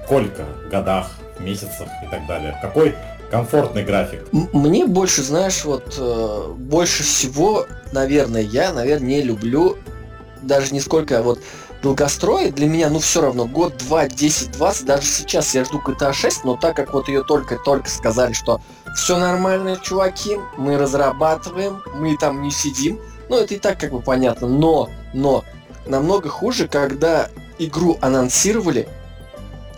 [0.07, 2.57] сколько годах, месяцах и так далее?
[2.63, 2.95] Какой
[3.31, 4.27] комфортный график?
[4.33, 9.77] Мне больше, знаешь, вот э, больше всего, наверное, я, наверное, не люблю
[10.43, 11.41] даже не сколько вот
[11.83, 16.13] долгострой для меня, ну все равно, год, два, 10, 20, даже сейчас я жду GTA
[16.13, 18.61] 6, но так как вот ее только-только сказали, что
[18.97, 24.01] все нормально, чуваки, мы разрабатываем, мы там не сидим, ну это и так как бы
[24.01, 25.45] понятно, но, но,
[25.87, 28.89] намного хуже, когда игру анонсировали,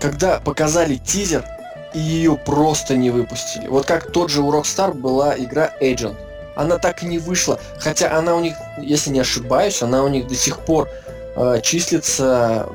[0.01, 1.45] когда показали тизер,
[1.95, 3.67] и ее просто не выпустили.
[3.69, 6.17] Вот как тот же у Rockstar была игра Agent.
[6.57, 10.27] Она так и не вышла, хотя она у них, если не ошибаюсь, она у них
[10.27, 10.89] до сих пор
[11.37, 12.67] э, числится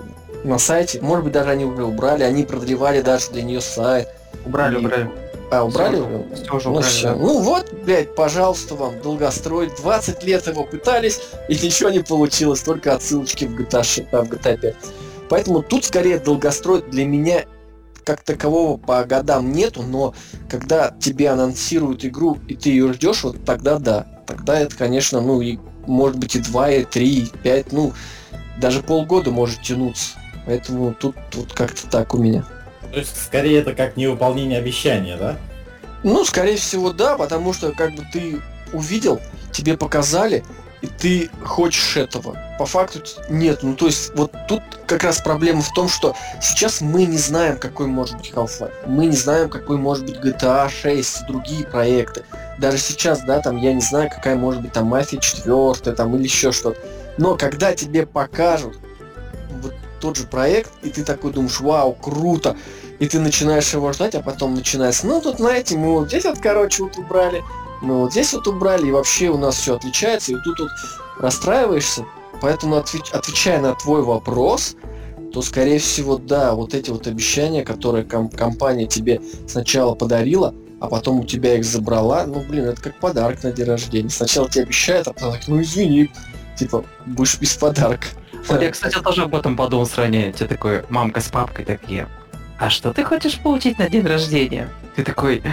[0.46, 1.02] на сайте.
[1.02, 4.08] Может быть, даже они уже убрали, они продлевали даже для нее сайт.
[4.46, 5.12] Убрали, И- убрали.
[5.52, 6.44] А, убрали Всё, уже?
[6.44, 7.16] всё уже Ну, убрали, да.
[7.16, 9.70] ну вот, блядь, пожалуйста вам, долгострой.
[9.78, 14.58] 20 лет его пытались, и ничего не получилось, только отсылочки в GTA, а, в GTA
[14.58, 14.76] 5.
[15.30, 17.44] Поэтому тут скорее долгострой для меня
[18.04, 20.14] как такового по годам нету, но
[20.50, 24.08] когда тебе анонсируют игру, и ты ее ждешь, вот тогда да.
[24.28, 27.94] Тогда это, конечно, ну и может быть и 2, и 3, и 5, ну
[28.60, 30.18] даже полгода может тянуться.
[30.46, 32.46] Поэтому тут, тут как-то так у меня.
[32.92, 35.38] То есть, скорее, это как невыполнение обещания, да?
[36.04, 38.40] Ну, скорее всего, да, потому что как бы ты
[38.74, 39.20] увидел,
[39.52, 40.44] тебе показали,
[40.84, 42.38] и ты хочешь этого.
[42.60, 43.64] По факту нет.
[43.64, 47.58] Ну, то есть, вот тут как раз проблема в том, что сейчас мы не знаем,
[47.58, 48.74] какой может быть Half-Life.
[48.86, 52.26] Мы не знаем, какой может быть GTA 6, другие проекты.
[52.60, 56.24] Даже сейчас, да, там, я не знаю, какая может быть там Мафия 4, там, или
[56.24, 56.78] еще что-то.
[57.18, 58.78] Но когда тебе покажут
[59.62, 62.58] вот тот же проект, и ты такой думаешь, вау, круто,
[63.00, 66.40] и ты начинаешь его ждать, а потом начинается, ну тут знаете, мы вот здесь вот,
[66.40, 67.42] короче, вот убрали,
[67.84, 70.70] мы вот здесь вот убрали, и вообще у нас все отличается, и тут вот
[71.20, 72.06] расстраиваешься.
[72.42, 74.76] Поэтому отвеч- отвечая на твой вопрос,
[75.34, 80.88] то скорее всего, да, вот эти вот обещания, которые ком- компания тебе сначала подарила, а
[80.88, 84.10] потом у тебя их забрала, ну блин, это как подарок на день рождения.
[84.10, 86.12] Сначала тебе обещают, а потом так, ну извини,
[86.58, 88.08] типа, будешь без подарка.
[88.48, 90.34] Вот я, кстати, тоже об этом подумал сравнение.
[90.34, 92.08] Тебе такой, мамка с папкой такие.
[92.64, 94.70] А что ты хочешь получить на день рождения?
[94.96, 95.44] Ты такой,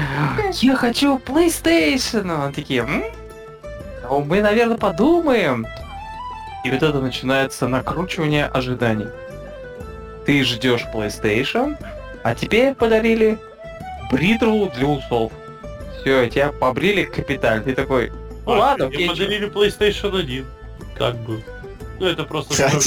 [0.61, 2.45] я хочу PlayStation.
[2.45, 3.03] Они такие, «М?
[4.05, 5.67] Ну, мы, наверное, подумаем.
[6.65, 9.09] И вот это начинается накручивание ожиданий.
[10.25, 11.77] Ты ждешь PlayStation,
[12.23, 13.41] а тебе подарили
[14.13, 15.33] бритву для усов.
[16.01, 17.65] Все, тебя побрили капитально.
[17.65, 18.13] Ты такой,
[18.47, 19.15] ну А, ладно, мне окей, чё».
[19.15, 20.47] подарили PlayStation 1.
[20.97, 21.43] Как бы.
[21.99, 22.87] Ну это просто с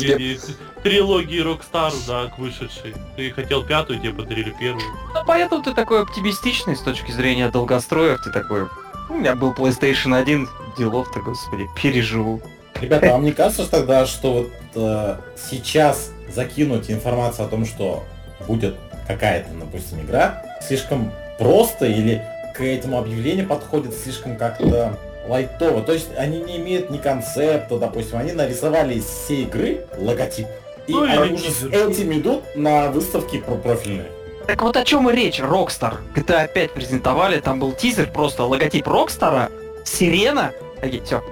[0.84, 2.94] трилогии Rockstar, да, к вышедшей.
[3.16, 4.86] Ты хотел пятую, тебе подарили первую.
[5.14, 8.22] Ну, поэтому ты такой оптимистичный с точки зрения долгостроев.
[8.24, 8.68] Ты такой,
[9.10, 12.42] у меня был PlayStation 1, делов-то, господи, переживу.
[12.82, 18.04] Ребята, вам не кажется тогда, что вот э, сейчас закинуть информацию о том, что
[18.46, 18.76] будет
[19.08, 22.22] какая-то, допустим, игра, слишком просто или
[22.56, 25.82] к этому объявлению подходит слишком как-то лайтово?
[25.82, 30.48] То есть они не имеют ни концепта, допустим, они нарисовали из всей игры логотип.
[30.88, 34.12] И Ну, они уже с этим идут на выставки про профильные.
[34.48, 35.96] Так вот о чем и речь, Rockstar.
[36.16, 39.50] GTA 5 презентовали, там был тизер, просто логотип Рокстара,
[39.86, 40.52] сирена.
[40.82, 41.24] Такие, все.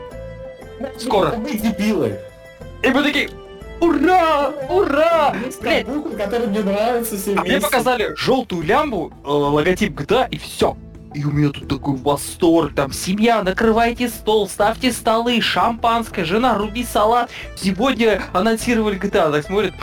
[0.98, 1.32] Скоро.
[1.32, 2.20] Вы дебилы.
[2.82, 3.30] И мы такие,
[3.82, 5.36] ура, ура!
[5.62, 10.78] Компьютер, который мне нравится все А мне показали желтую лямбу, э, логотип GTA и все.
[11.14, 16.86] И у меня тут такой восторг, там, семья, накрывайте стол, ставьте столы, шампанское, жена, руби
[16.86, 17.30] салат.
[17.58, 19.74] Сегодня анонсировали GTA, так смотрит,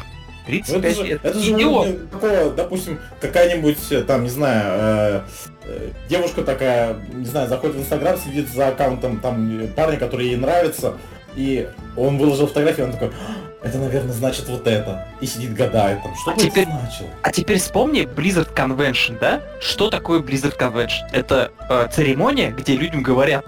[0.47, 1.21] Ну, это 35 же, лет.
[1.23, 5.21] это же уровня такого, допустим, какая-нибудь, э, там, не знаю, э,
[5.65, 10.29] э, девушка такая, не знаю, заходит в Инстаграм, сидит за аккаунтом там э, парня, который
[10.29, 10.95] ей нравится,
[11.37, 15.07] и он выложил фотографию, он такой, «А, это, наверное, значит вот это.
[15.21, 17.09] И сидит гадает там, что А бы теперь- это значило?
[17.23, 19.41] А теперь вспомни Blizzard Convention, да?
[19.61, 21.09] Что такое Blizzard Convention?
[21.13, 23.45] Это э, церемония, где людям говорят,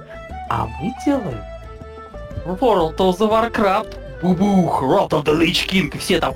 [0.48, 1.40] а мы делаем
[2.44, 6.34] World of the Warcraft, бубух, World of the Lich King, и все там,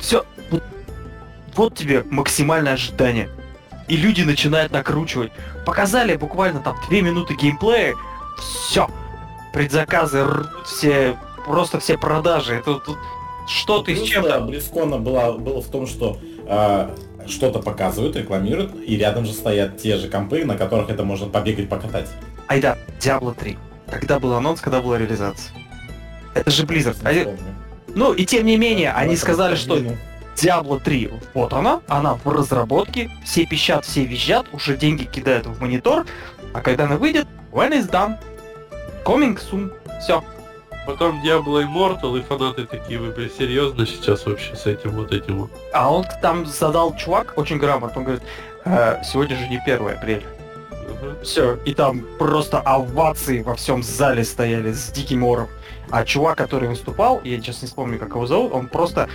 [0.00, 0.62] все, вот,
[1.54, 3.28] вот тебе максимальное ожидание.
[3.86, 5.32] И люди начинают накручивать.
[5.64, 7.94] Показали буквально там две минуты геймплея,
[8.38, 8.88] все,
[9.54, 11.16] предзаказы рвут все,
[11.48, 12.54] просто все продажи.
[12.54, 12.98] Это тут
[13.48, 16.90] что ты с чем-то да, Близкона было, было в том, что э,
[17.26, 21.68] что-то показывают, рекламируют, и рядом же стоят те же компы, на которых это можно побегать,
[21.68, 22.06] покатать.
[22.46, 23.56] Айда, Diablo 3.
[23.90, 25.54] Когда был анонс, когда была реализация?
[26.34, 26.98] Это же Blizzard.
[27.04, 27.26] Они-.
[27.94, 29.96] Ну и тем не менее, они сказали, что подвину.
[30.36, 35.60] Diablo 3, вот она, она в разработке, все пищат, все визжат, уже деньги кидают в
[35.60, 36.06] монитор,
[36.52, 38.16] а когда она выйдет, when is done,
[39.04, 40.22] coming soon, все.
[40.88, 45.40] Потом Diablo Immortal, и фанаты такие, вы блин, серьезно сейчас вообще с этим вот этим
[45.40, 45.50] вот?
[45.74, 48.22] А он там задал чувак очень грамотно, он говорит,
[48.64, 50.22] «Э, сегодня же не 1 апреля.
[50.70, 51.14] Ага.
[51.22, 55.48] Все, и там просто овации во всем зале стояли с диким ором.
[55.90, 59.10] А чувак, который выступал, я сейчас не вспомню, как его зовут, он просто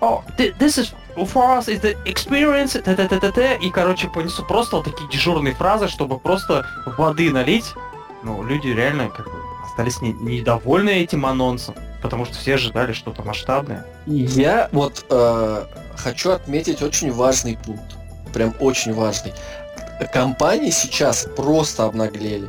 [0.00, 3.70] «Oh, thi- this is for us is the experience, т т т т т и,
[3.70, 6.64] короче, понесу просто вот такие дежурные фразы, чтобы просто
[6.96, 7.74] воды налить.
[8.22, 9.35] Ну, люди реально как бы
[9.76, 13.84] остались не- недовольны этим анонсом, потому что все ожидали что-то масштабное.
[14.06, 15.64] Я вот э,
[15.96, 17.96] хочу отметить очень важный пункт.
[18.32, 19.34] Прям очень важный.
[20.12, 22.48] Компании сейчас просто обнаглели.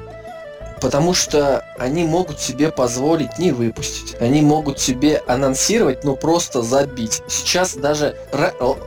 [0.80, 4.16] Потому что они могут себе позволить не выпустить.
[4.22, 7.24] Они могут себе анонсировать, но просто забить.
[7.28, 8.16] Сейчас даже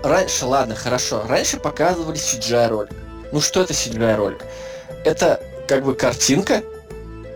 [0.02, 2.92] раньше, ладно, хорошо, раньше показывали CGI ролик.
[3.32, 4.44] Ну что это CGI ролик?
[5.04, 6.62] Это как бы картинка,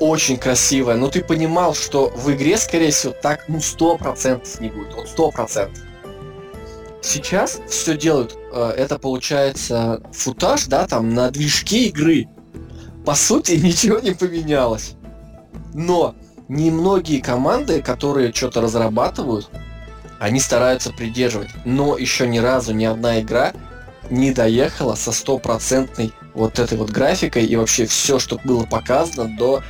[0.05, 4.69] очень красивая, но ты понимал, что в игре, скорее всего, так ну сто процентов не
[4.69, 4.95] будет.
[4.95, 5.83] Вот сто процентов.
[7.01, 12.29] Сейчас все делают, э, это получается футаж, да, там на движке игры.
[13.07, 14.93] По сути, ничего не поменялось.
[15.73, 16.15] Но
[16.49, 19.49] немногие команды, которые что-то разрабатывают,
[20.19, 21.49] они стараются придерживать.
[21.65, 23.55] Но еще ни разу ни одна игра
[24.11, 29.63] не доехала со стопроцентной вот этой вот графикой и вообще все, что было показано до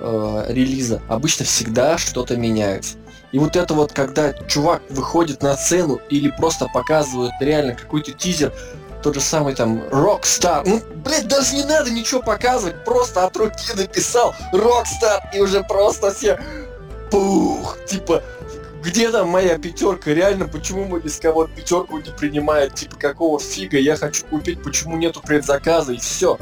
[0.00, 1.02] э, релиза.
[1.08, 2.96] Обычно всегда что-то меняется.
[3.32, 8.52] И вот это вот, когда чувак выходит на сцену или просто показывают реально какой-то тизер,
[9.02, 10.62] тот же самый там Rockstar.
[10.66, 16.12] Ну, блядь, даже не надо ничего показывать, просто от руки написал Rockstar и уже просто
[16.12, 16.40] все
[17.10, 18.22] пух, типа,
[18.82, 20.12] где там моя пятерка?
[20.12, 22.74] Реально, почему мы без кого-то пятерку не принимают?
[22.74, 26.38] Типа, какого фига я хочу купить, почему нету предзаказа и все.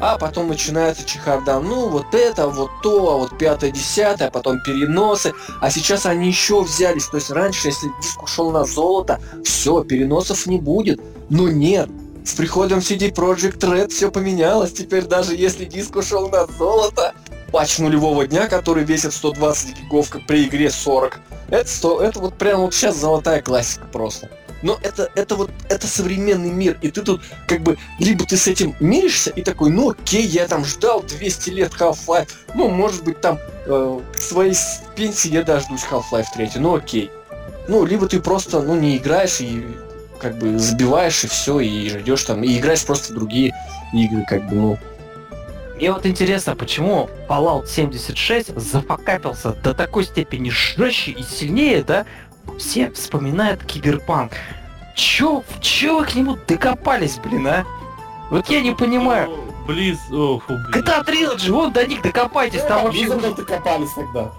[0.00, 4.60] А потом начинается чехарда, ну вот это, вот то, а вот пятое, десятое, а потом
[4.62, 5.32] переносы.
[5.60, 7.06] А сейчас они еще взялись.
[7.06, 11.00] То есть раньше, если диск ушел на золото, все, переносов не будет.
[11.30, 11.88] Но нет.
[12.24, 14.72] С приходом CD Project Red все поменялось.
[14.72, 17.14] Теперь даже если диск ушел на золото,
[17.50, 21.18] патч нулевого дня, который весит 120 гигов при игре 40,
[21.50, 24.30] это, 100, это вот прям вот сейчас золотая классика просто.
[24.62, 28.46] Но это, это вот, это современный мир, и ты тут как бы, либо ты с
[28.46, 33.20] этим миришься и такой, ну окей, я там ждал 200 лет Half-Life, ну может быть
[33.20, 34.54] там э, своей
[34.96, 37.10] пенсии я дождусь Half-Life 3, ну окей.
[37.68, 39.62] Ну, либо ты просто, ну, не играешь и
[40.18, 43.54] как бы забиваешь и все, и ждешь там, и играешь просто в другие
[43.92, 44.78] игры, как бы, ну.
[45.76, 52.04] Мне вот интересно, почему Fallout 76 зафакапился до такой степени жестче и сильнее, да?
[52.58, 54.32] Все вспоминают киберпанк.
[54.94, 57.64] Чё, чё вы к нему докопались, блин, а?
[58.30, 59.30] Вот я не понимаю.
[59.66, 59.98] Близ...
[60.10, 60.84] О, фу, блин.
[60.84, 63.06] GTA Trilogy, вон до них докопайтесь, там вообще...
[63.06, 64.32] Уже- докопались тогда.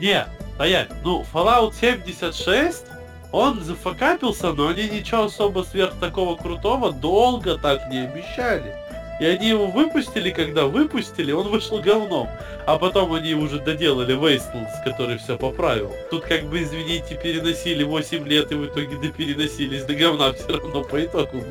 [0.00, 0.90] Не, стоять.
[1.04, 2.84] Ну, Fallout 76,
[3.32, 8.76] он зафакапился, но они ничего особо сверх такого крутого долго так не обещали.
[9.20, 12.28] И они его выпустили, когда выпустили, он вышел говном.
[12.66, 15.92] А потом они уже доделали Wastelands, который все поправил.
[16.10, 20.82] Тут как бы, извините, переносили 8 лет и в итоге допереносились до говна все равно
[20.82, 21.44] по итогу.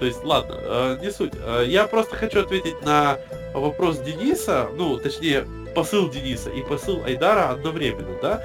[0.00, 1.32] То есть, ладно, э, не суть.
[1.44, 3.18] Э, Я просто хочу ответить на
[3.52, 5.44] вопрос Дениса, ну, точнее,
[5.74, 8.42] посыл Дениса и посыл Айдара одновременно, да?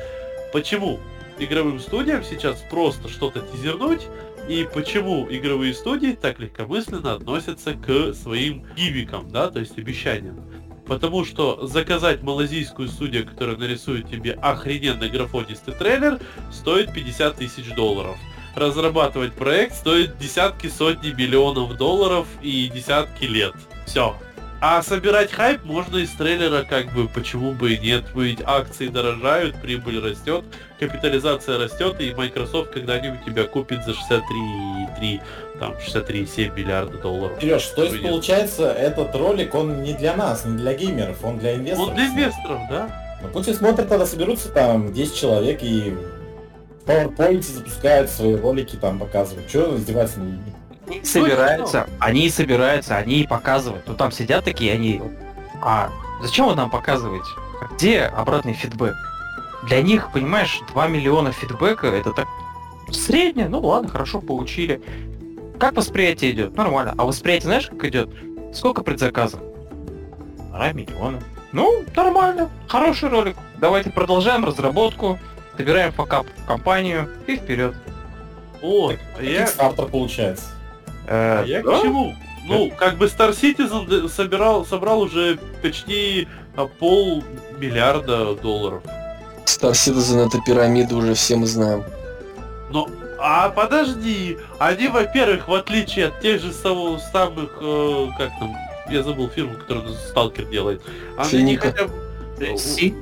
[0.52, 1.00] Почему
[1.40, 4.08] игровым студиям сейчас просто что-то тизернуть,
[4.48, 10.44] и почему игровые студии так легкомысленно относятся к своим гимикам, да, то есть обещаниям.
[10.86, 16.20] Потому что заказать малазийскую студию, которая нарисует тебе охрененно графонистый трейлер,
[16.52, 18.18] стоит 50 тысяч долларов.
[18.56, 23.54] Разрабатывать проект стоит десятки, сотни миллионов долларов и десятки лет.
[23.86, 24.16] Все.
[24.60, 29.56] А собирать хайп можно из трейлера, как бы, почему бы и нет, ведь акции дорожают,
[29.62, 30.46] прибыль растет,
[30.80, 35.22] капитализация растет, и Microsoft когда-нибудь тебя купит за 63,3,
[35.60, 37.38] там, 63,7 миллиарда долларов.
[37.40, 38.12] Сереж, то есть нет?
[38.12, 41.90] получается, этот ролик, он не для нас, не для геймеров, он для инвесторов.
[41.90, 43.18] Он для инвесторов, да?
[43.22, 45.94] Ну пусть и смотрят, тогда соберутся там 10 человек и
[46.84, 49.48] в PowerPoint запускают свои ролики, там показывают.
[49.50, 50.20] Чего издеваться
[50.88, 51.00] над людьми?
[51.00, 53.88] Они собираются, они и собираются, они и показывают.
[53.88, 55.02] Ну там сидят такие, они...
[55.62, 55.90] А
[56.22, 57.28] зачем вы нам показываете?
[57.76, 58.96] Где обратный фидбэк?
[59.64, 62.28] Для них, понимаешь, 2 миллиона фидбэка, это так
[62.92, 64.82] среднее, ну ладно, хорошо, получили.
[65.60, 66.56] Как восприятие идет?
[66.56, 66.94] Нормально.
[66.98, 68.10] А восприятие знаешь, как идет?
[68.54, 69.42] Сколько предзаказов?
[70.52, 71.20] 2 миллиона.
[71.52, 73.36] Ну, нормально, хороший ролик.
[73.58, 75.18] Давайте продолжаем разработку,
[75.58, 77.76] собираем факап в компанию и вперед.
[78.62, 80.46] Вот, а я, Kickstarter получается.
[81.08, 81.80] Э, а я да?
[81.80, 82.16] к чему?
[82.48, 87.24] Ну, как бы Star Citizen собирал, собрал уже почти а, пол
[87.58, 88.84] миллиарда долларов.
[89.46, 91.84] Star Citizen это пирамида, уже все мы знаем.
[92.70, 92.90] Но,
[93.20, 98.56] а подожди, они, во-первых, в отличие от тех же самых, э, как там,
[98.90, 100.82] я забыл фирму, которая Сталкер делает.
[101.18, 101.72] Они Финика.
[101.72, 101.94] хотя бы...
[102.40, 102.96] э, Си?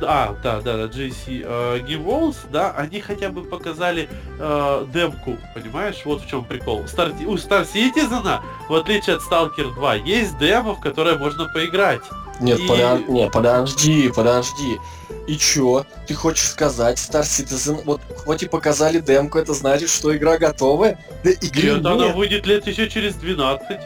[0.00, 5.36] Да, да, да, да, JC э, Game Walls, да, они хотя бы показали э, демку,
[5.54, 6.80] понимаешь, вот в чем прикол.
[6.84, 12.00] Star, у Star Citizen, в отличие от Stalker 2, есть демо, в которое можно поиграть.
[12.40, 14.78] Нет, И- подо- нет, подожди, подожди.
[15.26, 15.84] И чё?
[16.06, 20.98] Ты хочешь сказать, Star Citizen, вот хоть и показали демку, это значит, что игра готовая?
[21.22, 22.16] Да И игры она нет.
[22.16, 23.78] выйдет лет еще через 12.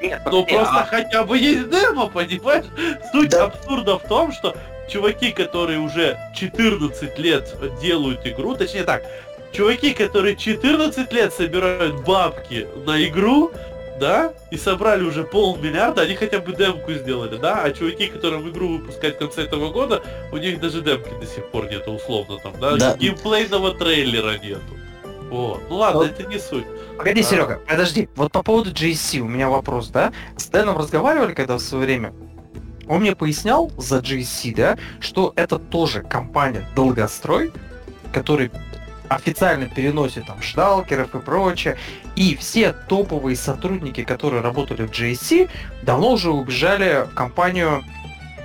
[0.00, 2.64] Нет, Ну просто а- хотя бы есть демо, понимаешь?
[3.12, 3.44] Суть Да.
[3.44, 4.56] абсурда в том, что
[4.88, 9.02] чуваки, которые уже 14 лет делают игру, точнее так,
[9.52, 13.50] чуваки, которые 14 лет собирают бабки на игру,
[14.00, 18.78] да, и собрали уже полмиллиарда, они хотя бы демку сделали, да, а чуваки, которым игру
[18.78, 22.54] выпускать в конце этого года, у них даже демки до сих пор нету, условно там,
[22.60, 22.96] да, Да.
[22.96, 24.60] геймплейного трейлера нету.
[25.30, 25.62] Вот.
[25.70, 26.10] Ну ладно, Вот.
[26.10, 26.64] это не суть.
[26.98, 27.24] Погоди, А.
[27.24, 28.08] Серега, подожди.
[28.16, 30.12] Вот по поводу GSC у меня вопрос, да?
[30.36, 32.12] С Дэном разговаривали когда в свое время.
[32.88, 37.52] Он мне пояснял за GSC, да, что это тоже компания Долгострой,
[38.12, 38.50] который
[39.08, 41.76] официально переносит там шталкеров и прочее.
[42.16, 45.48] И все топовые сотрудники, которые работали в GSC,
[45.82, 47.84] давно уже убежали в компанию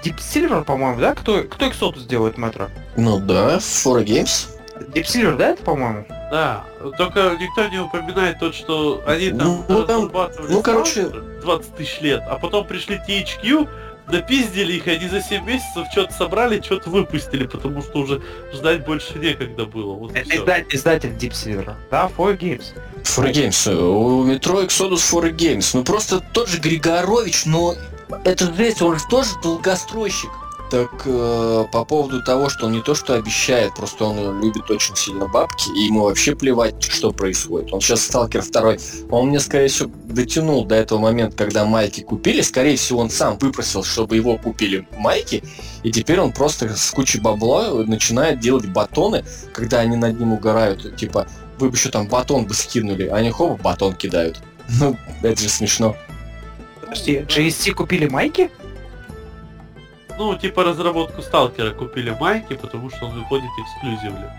[0.04, 1.16] Deep Silver, по-моему, да?
[1.16, 2.68] Кто, кто Exodus делает метро?
[2.98, 4.50] Ну да, For Games.
[4.94, 6.06] Deep Silver, да, это, по-моему?
[6.32, 6.64] Да,
[6.98, 10.12] только никто не упоминает то, что они там Ну, там-
[10.48, 13.68] ну, короче- Spectre 20 тысяч лет, а потом пришли THQ,
[14.12, 18.22] допиздили их, они за 7 месяцев что-то собрали, что-то выпустили, потому что уже
[18.54, 19.94] ждать больше некогда было.
[19.94, 20.44] Вот Это всё.
[20.44, 22.66] изда- издатель Deep Silver, да, For Games.
[23.04, 23.74] For Games.
[23.74, 25.72] У метро Exodus For Games.
[25.74, 27.76] Ну просто тот же Григорович, но
[28.26, 30.30] это жесть, он же тоже долгостройщик.
[30.70, 34.96] Так э, по поводу того, что он не то что обещает, просто он любит очень
[34.96, 37.74] сильно бабки, и ему вообще плевать, что происходит.
[37.74, 38.80] Он сейчас сталкер второй.
[39.10, 42.42] Он мне, скорее всего, дотянул до этого момента, когда майки купили.
[42.42, 45.44] Скорее всего, он сам выпросил, чтобы его купили майки,
[45.82, 50.96] и теперь он просто с кучей бабла начинает делать батоны, когда они над ним угорают.
[50.98, 54.42] Типа, вы бы еще там батон бы скинули, а они хоп, батон кидают.
[54.80, 55.96] Ну, это же смешно.
[56.80, 58.52] Подожди, GSC купили майки?
[60.20, 64.30] Ну, типа разработку Сталкера купили майки, потому что он выходит эксклюзивно.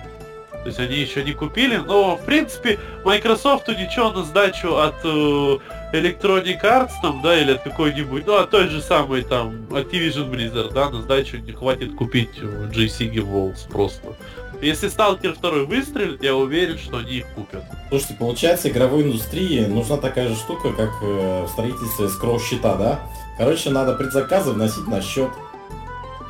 [0.62, 5.58] То есть они еще не купили, но в принципе Microsoft ничего на сдачу от э,
[5.94, 10.74] Electronic Arts там, да, или от какой-нибудь, ну, от той же самой там Activision Blizzard,
[10.74, 14.14] да, на сдачу не хватит купить э, JC Game Walls просто.
[14.60, 17.64] Если Сталкер 2 выстрелит, я уверен, что они их купят.
[17.88, 23.00] Слушайте, получается, игровой индустрии нужна такая же штука, как э, в строительстве скроу-счета, да?
[23.38, 25.30] Короче, надо предзаказы вносить на счет.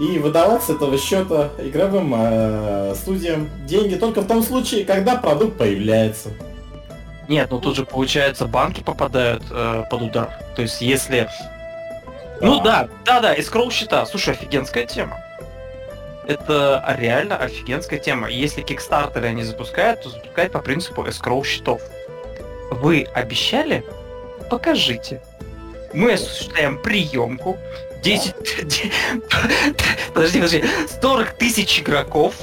[0.01, 5.59] И выдавать с этого счета игровым э, студиям деньги только в том случае, когда продукт
[5.59, 6.30] появляется.
[7.28, 10.30] Нет, ну тут же получается банки попадают э, под удар.
[10.57, 11.28] То есть если...
[12.40, 14.07] Ну да, да, да, и скролл счета.
[14.07, 15.20] Слушай, офигенская тема.
[16.26, 18.30] Это реально офигенская тема.
[18.30, 21.82] Если Kickstarter они запускают, то запускают по принципу escrow счетов.
[22.70, 23.84] Вы обещали?
[24.48, 25.20] Покажите.
[25.92, 27.59] Мы осуществляем приемку.
[28.03, 28.34] 10...
[30.14, 30.64] Подожди, подожди.
[31.03, 32.34] 40 тысяч игроков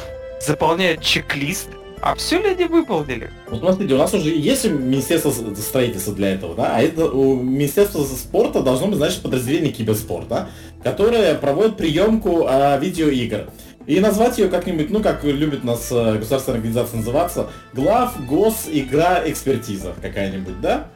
[0.45, 1.69] заполняют чек-лист.
[1.99, 3.31] А все ли они выполнили?
[3.49, 6.75] Вот смотрите, у нас уже есть Министерство строительства для этого, да?
[6.75, 10.49] А это у Министерства спорта должно быть, значит, подразделение киберспорт, да?
[10.83, 13.49] Которое проводит приемку а, видеоигр.
[13.87, 19.23] И назвать ее как-нибудь, ну, как любит нас э, государственная организация называться, глав, гос, игра,
[19.25, 20.89] экспертиза какая-нибудь, да?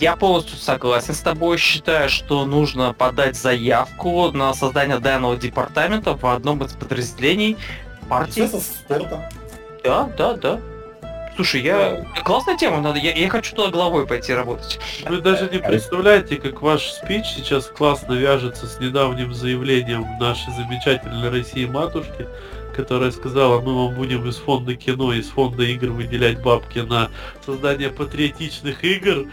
[0.00, 1.58] Я полностью согласен с тобой.
[1.58, 7.56] Считаю, что нужно подать заявку на создание данного департамента в одном из подразделений
[8.08, 8.46] партии.
[8.46, 9.30] Спорта.
[9.84, 10.60] Да, да, да.
[11.34, 12.04] Слушай, я...
[12.24, 12.98] Классная тема, надо...
[12.98, 14.78] Я, я хочу туда головой пойти работать.
[15.06, 21.30] Вы даже не представляете, как ваш спич сейчас классно вяжется с недавним заявлением нашей замечательной
[21.30, 22.28] России матушки,
[22.72, 27.10] которая сказала, мы вам будем из фонда кино, из фонда игр выделять бабки на
[27.44, 29.26] создание патриотичных игр.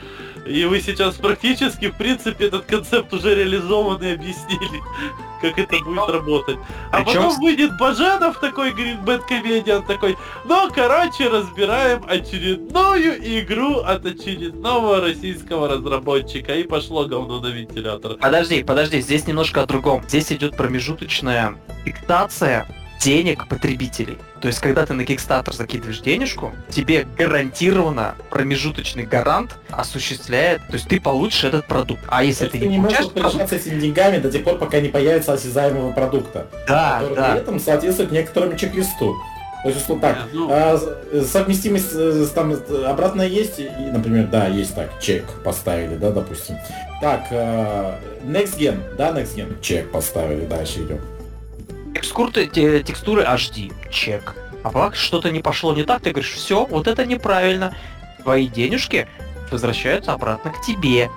[0.46, 4.82] И вы сейчас практически, в принципе, этот концепт уже реализован и объяснили,
[5.42, 6.58] как это будет работать.
[6.92, 14.06] А Причем потом выйдет Бажанов такой, Гринбэт комедиан такой, ну, короче, разбираем очередную игру от
[14.06, 16.56] очередного российского разработчика.
[16.56, 18.16] И пошло говно на вентилятор.
[18.16, 20.04] Подожди, подожди, здесь немножко о другом.
[20.08, 22.68] Здесь идет промежуточная фиксация
[23.02, 24.18] денег потребителей.
[24.42, 30.88] То есть, когда ты на Kickstarter закидываешь денежку, тебе гарантированно промежуточный гарант осуществляет, то есть
[30.88, 32.02] ты получишь этот продукт.
[32.08, 34.44] А если То ты ты не не получаешь можешь продукт, распоряжаться этими деньгами до тех
[34.44, 36.48] пор, пока не появится осязаемого продукта.
[36.68, 37.32] да, который да.
[37.32, 39.16] при этом соответствует некоторому чек-листу.
[39.64, 43.60] То есть, условно так, Не, ну- а, с- совместимость э, с- там э, обратная есть,
[43.60, 46.56] и, например, да, есть так, чек поставили, да, допустим.
[47.02, 47.94] Так, э,
[48.26, 51.00] Next Gen, да, Next Gen, чек поставили, дальше идем.
[52.04, 54.34] Текстуры, те- текстуры HD, чек.
[54.64, 57.76] А пока что-то не пошло не так, ты говоришь, все, вот это неправильно.
[58.24, 59.08] Твои денежки
[59.52, 61.10] возвращаются обратно к тебе.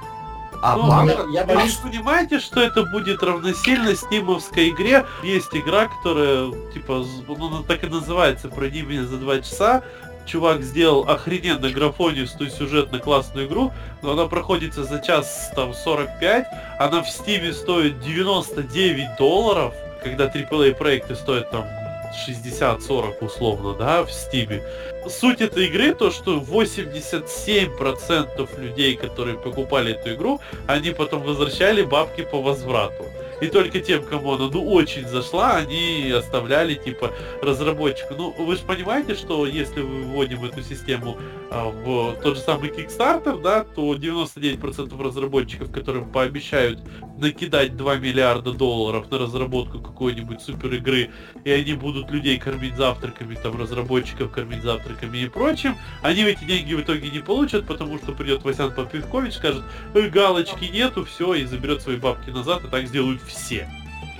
[0.61, 1.11] А Ну, банк...
[1.11, 5.05] я- я Вы боюсь- же понимаете, что это будет равносильно стимовской игре.
[5.23, 9.83] Есть игра, которая, типа, ну, она так и называется, пройди меня за два часа.
[10.25, 13.73] чувак сделал охрененно графонистую сюжетно-классную игру,
[14.03, 16.47] но она проходится за час там 45,
[16.79, 21.67] она в стиме стоит 99 долларов, когда AAA проекты стоят там
[22.29, 24.63] 60-40 условно, да, в стиме.
[25.09, 32.23] Суть этой игры то, что 87% людей, которые покупали эту игру, они потом возвращали бабки
[32.23, 33.05] по возврату.
[33.43, 37.11] И только тем, кому она ну очень зашла, они оставляли типа
[37.43, 38.15] разработчику.
[38.17, 41.19] Ну, вы же понимаете, что если мы вводим эту систему
[41.51, 46.79] а, в тот же самый Kickstarter, да, то 99% разработчиков, которым пообещают
[47.19, 51.11] накидать 2 миллиарда долларов на разработку какой-нибудь супер игры,
[51.45, 56.75] и они будут людей кормить завтраками, там, разработчиков кормить завтраками и прочим, они эти деньги
[56.75, 59.65] в итоге не получат, потому что придет Васян Попивкович, скажет,
[59.95, 63.32] «Э, галочки нету, все, и заберет свои бабки назад, и так сделают все.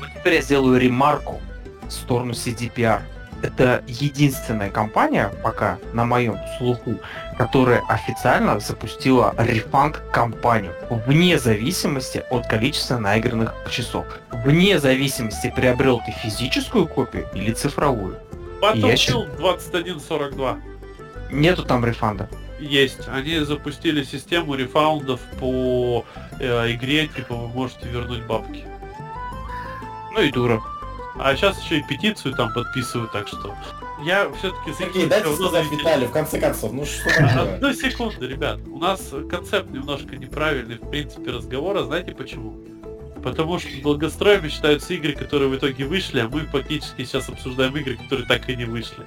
[0.01, 1.41] Вот теперь я сделаю ремарку
[1.87, 3.01] в сторону CDPR.
[3.43, 6.95] Это единственная компания пока на моем слуху,
[7.37, 10.73] которая официально запустила рефанд кампанию
[11.07, 14.07] вне зависимости от количества наигранных часов.
[14.31, 18.17] Вне зависимости приобрел ты физическую копию или цифровую.
[18.75, 20.59] Я щас- Battlefield 2142
[21.33, 22.29] Нету там рефанда.
[22.61, 23.09] есть.
[23.09, 26.05] Они запустили систему рефаундов по
[26.39, 28.65] э, игре, типа вы можете вернуть бабки.
[30.15, 30.63] Ну и дура.
[31.19, 33.55] А сейчас еще и петицию там подписывают, так что
[34.05, 37.09] я все-таки Сергей, дайте сказать Виталию, в конце концов, ну что?
[37.55, 38.59] Одну секунду, ребят.
[38.67, 41.85] У нас концепт немножко неправильный, в принципе, разговора.
[41.85, 42.59] Знаете почему?
[43.23, 47.97] Потому что долгостроями считаются игры, которые в итоге вышли, а мы фактически сейчас обсуждаем игры,
[47.97, 49.07] которые так и не вышли.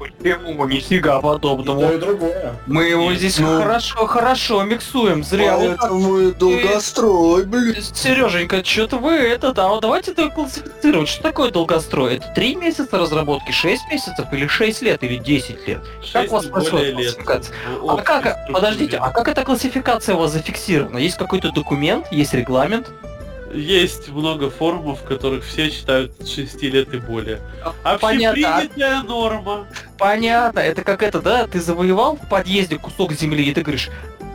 [0.00, 0.66] Почему?
[0.66, 1.88] Нифига И подобного.
[1.88, 2.54] то, и другое.
[2.66, 5.22] Мы его Нет, здесь ну- хорошо, хорошо миксуем.
[5.22, 7.76] Зря Поэтому и долгострой, блин.
[7.94, 11.08] Сереженька, что-то вы это, да, вот давайте это классифицировать.
[11.08, 12.16] Что такое долгострой?
[12.16, 15.80] Это 3 месяца разработки, 6 месяцев или 6 лет или 10 лет?
[16.12, 17.14] Как Шесть у вас и происходит лет.
[17.14, 17.56] классификация?
[17.80, 20.98] в А как, подождите, а как эта классификация у вас зафиксирована?
[20.98, 22.88] Есть какой-то документ, есть регламент?
[23.52, 27.40] Есть много форумов, в которых все считают 6 лет и более.
[28.00, 29.66] Понятно, а- Общепринятая норма.
[29.98, 31.46] Понятно, это как это, да?
[31.46, 33.90] Ты завоевал в подъезде кусок земли, и ты говоришь,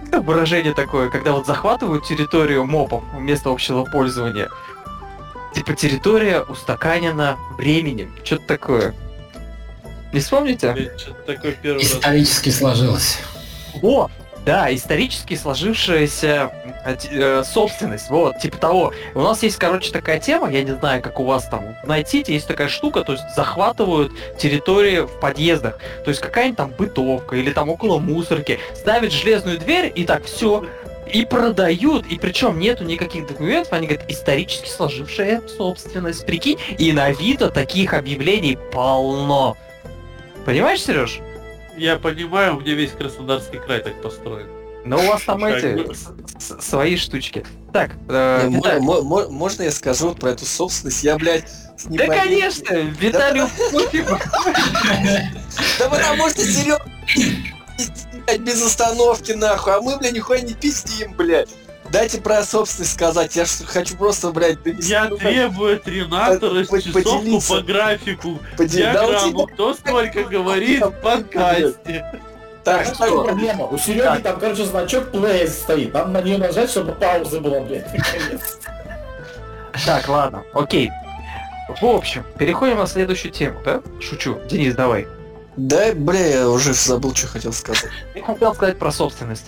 [0.08, 4.50] это выражение такое, когда вот захватывают территорию мопов место общего пользования.
[5.54, 8.14] Типа территория устаканена временем.
[8.26, 8.94] Что-то такое.
[10.12, 10.74] Не вспомните?
[10.74, 11.92] Блин, Что-то такое первый раз.
[11.94, 13.20] Исторически сложилось.
[13.82, 14.10] О,
[14.46, 16.52] да, исторически сложившаяся
[16.86, 18.94] э, э, собственность, вот, типа того.
[19.16, 22.48] У нас есть, короче, такая тема, я не знаю, как у вас там найти, есть
[22.48, 27.70] такая штука, то есть захватывают территории в подъездах, то есть какая-нибудь там бытовка или там
[27.70, 30.66] около мусорки, ставят железную дверь и так все,
[31.12, 37.06] и продают, и причем нету никаких документов, они говорят, исторически сложившая собственность, прикинь, и на
[37.06, 39.58] Авито таких объявлений полно.
[40.46, 41.20] Понимаешь, Сереж?
[41.78, 44.48] Я понимаю, у меня весь Краснодарский край так построен.
[44.86, 45.88] Но у вас там эти
[46.62, 47.46] свои штучки.
[47.74, 51.04] Так, э, Не, мо- Можно я скажу вот про эту собственность?
[51.04, 53.50] Я, блядь, с Да конечно, Виталию.
[55.80, 56.80] Да потому что Серега
[58.26, 61.50] блядь, без остановки нахуй, а мы, блядь, нихуя не пиздим, блядь.
[61.92, 66.40] Дайте про собственность сказать, я ж хочу просто, блядь, донести, Я ну, требую от Рената
[66.50, 67.54] По- расчесовку поделиться.
[67.56, 72.22] по графику, у диаграмму, тебя- кто сколько говорит в подкасте.
[72.64, 73.24] Так, что?
[73.24, 73.66] проблема?
[73.68, 74.24] У Сереги Так.
[74.24, 75.94] там, короче, значок play стоит.
[75.94, 78.58] Там на нее нажать, чтобы пауза была, блядь, наконец.
[79.86, 80.90] Так, ладно, окей.
[81.80, 83.82] В общем, переходим на следующую тему, да?
[84.02, 84.40] Шучу.
[84.50, 85.08] Денис, давай.
[85.58, 87.86] Да, бля, я уже забыл, что хотел сказать.
[88.16, 89.46] Я хотел сказать про собственность.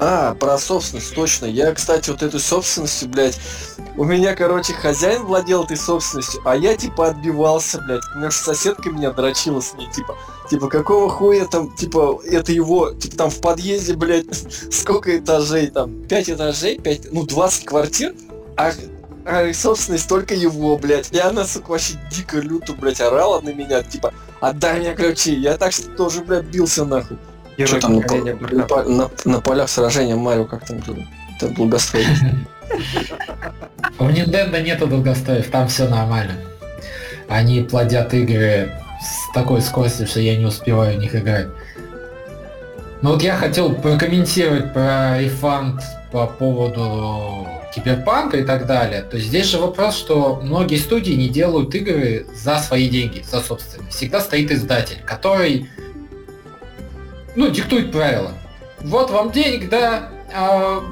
[0.00, 1.46] А, про собственность, точно.
[1.46, 3.38] Я, кстати, вот этой собственностью, блядь,
[3.96, 8.02] у меня, короче, хозяин владел этой собственностью, а я, типа, отбивался, блядь.
[8.14, 10.16] У меня же соседка меня дрочила с ней, типа,
[10.48, 14.26] типа, какого хуя там, типа, это его, типа, там в подъезде, блядь,
[14.72, 18.14] сколько этажей, там, 5 этажей, 5, ну, 20 квартир,
[18.56, 18.70] а,
[19.24, 21.10] а собственность только его, блядь.
[21.10, 25.34] И она, сука, вообще дико люто, блядь, орала на меня, типа, отдай мне ключи.
[25.34, 27.18] Я так что тоже, блядь, бился нахуй.
[27.58, 30.98] Герой Что там на, на на- на полях сражения Марио, как там было?
[31.36, 32.04] Это долгострой.
[33.98, 36.34] У Nintendo нету долгостоев, там все нормально.
[37.28, 41.48] Они плодят игры с такой скоростью, что я не успеваю в них играть.
[43.02, 45.82] Ну вот я хотел прокомментировать про рефанд
[46.12, 49.02] по поводу киберпанка и так далее.
[49.02, 53.40] То есть здесь же вопрос, что многие студии не делают игры за свои деньги, за
[53.40, 53.90] собственные.
[53.90, 55.68] Всегда стоит издатель, который
[57.38, 58.32] ну, диктует правила.
[58.80, 60.82] Вот вам денег, да, а,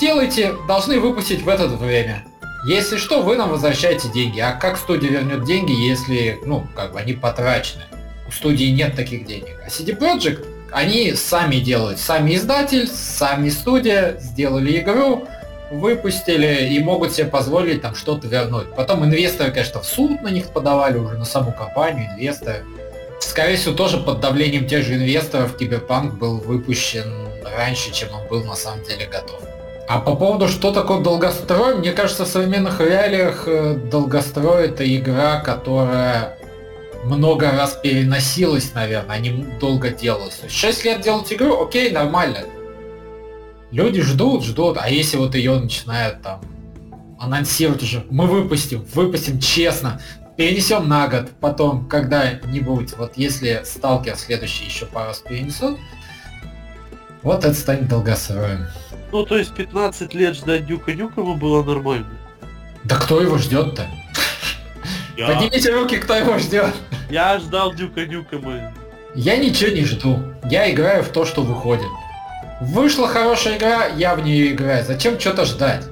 [0.00, 2.24] делайте, должны выпустить в это время.
[2.66, 4.40] Если что, вы нам возвращаете деньги.
[4.40, 7.82] А как студия вернет деньги, если, ну, как бы они потрачены?
[8.32, 9.60] студии нет таких денег.
[9.64, 11.98] А CD Projekt, они сами делают.
[11.98, 15.28] Сами издатель, сами студия, сделали игру,
[15.70, 18.74] выпустили и могут себе позволить там что-то вернуть.
[18.74, 22.64] Потом инвесторы, конечно, в суд на них подавали уже, на саму компанию, инвесторы.
[23.22, 28.44] Скорее всего, тоже под давлением тех же инвесторов Киберпанк был выпущен раньше, чем он был
[28.44, 29.40] на самом деле готов.
[29.88, 35.40] А по поводу, что такое долгострой, мне кажется, в современных реалиях э, долгострой это игра,
[35.40, 36.36] которая
[37.04, 40.40] много раз переносилась, наверное, а не долго делалась.
[40.48, 42.38] 6 лет делать игру, окей, нормально.
[43.70, 46.40] Люди ждут, ждут, а если вот ее начинают там
[47.18, 50.00] анонсировать уже, мы выпустим, выпустим честно,
[50.36, 55.78] перенесем на год, потом когда-нибудь, вот если сталкер следующий еще пару раз перенесут,
[57.22, 58.66] вот это станет долгосроем.
[59.12, 62.06] Ну, то есть 15 лет ждать Дюка Нюкома было нормально.
[62.84, 63.86] Да кто его ждет-то?
[65.16, 66.74] Я, Поднимите руки, кто его ждет.
[67.10, 68.72] я ждал Дюка Нюкома.
[69.14, 70.18] Я ничего не жду.
[70.50, 71.86] Я играю в то, что выходит.
[72.62, 74.84] Вышла хорошая игра, я в нее играю.
[74.84, 75.84] Зачем что-то ждать?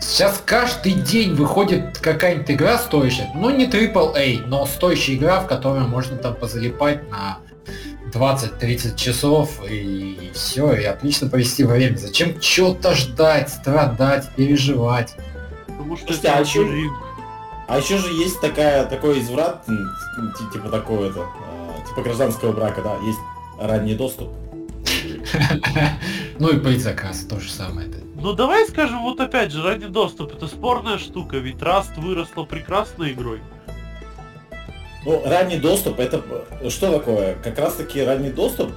[0.00, 3.30] Сейчас каждый день выходит какая-нибудь игра стоящая.
[3.34, 7.38] Ну не AAA, но стоящая игра, в которой можно там позалипать на
[8.12, 11.96] 20-30 часов и все, и отлично провести время.
[11.96, 15.14] Зачем что-то ждать, страдать, переживать?
[15.66, 16.96] Потому что Слушайте, это а чё- рынок.
[17.66, 19.66] А еще же есть такая, такой изврат,
[20.52, 23.18] типа такого это, э, типа гражданского брака, да, есть
[23.60, 24.30] ранний доступ.
[26.38, 27.88] Ну и предзаказ, то же самое.
[28.18, 28.26] Это.
[28.26, 33.12] Ну давай скажем, вот опять же, ранний доступ, это спорная штука, ведь Rust выросла прекрасной
[33.12, 33.40] игрой.
[35.04, 36.22] Ну, ранний доступ, это
[36.68, 37.36] что такое?
[37.42, 38.70] Как раз таки ранний доступ,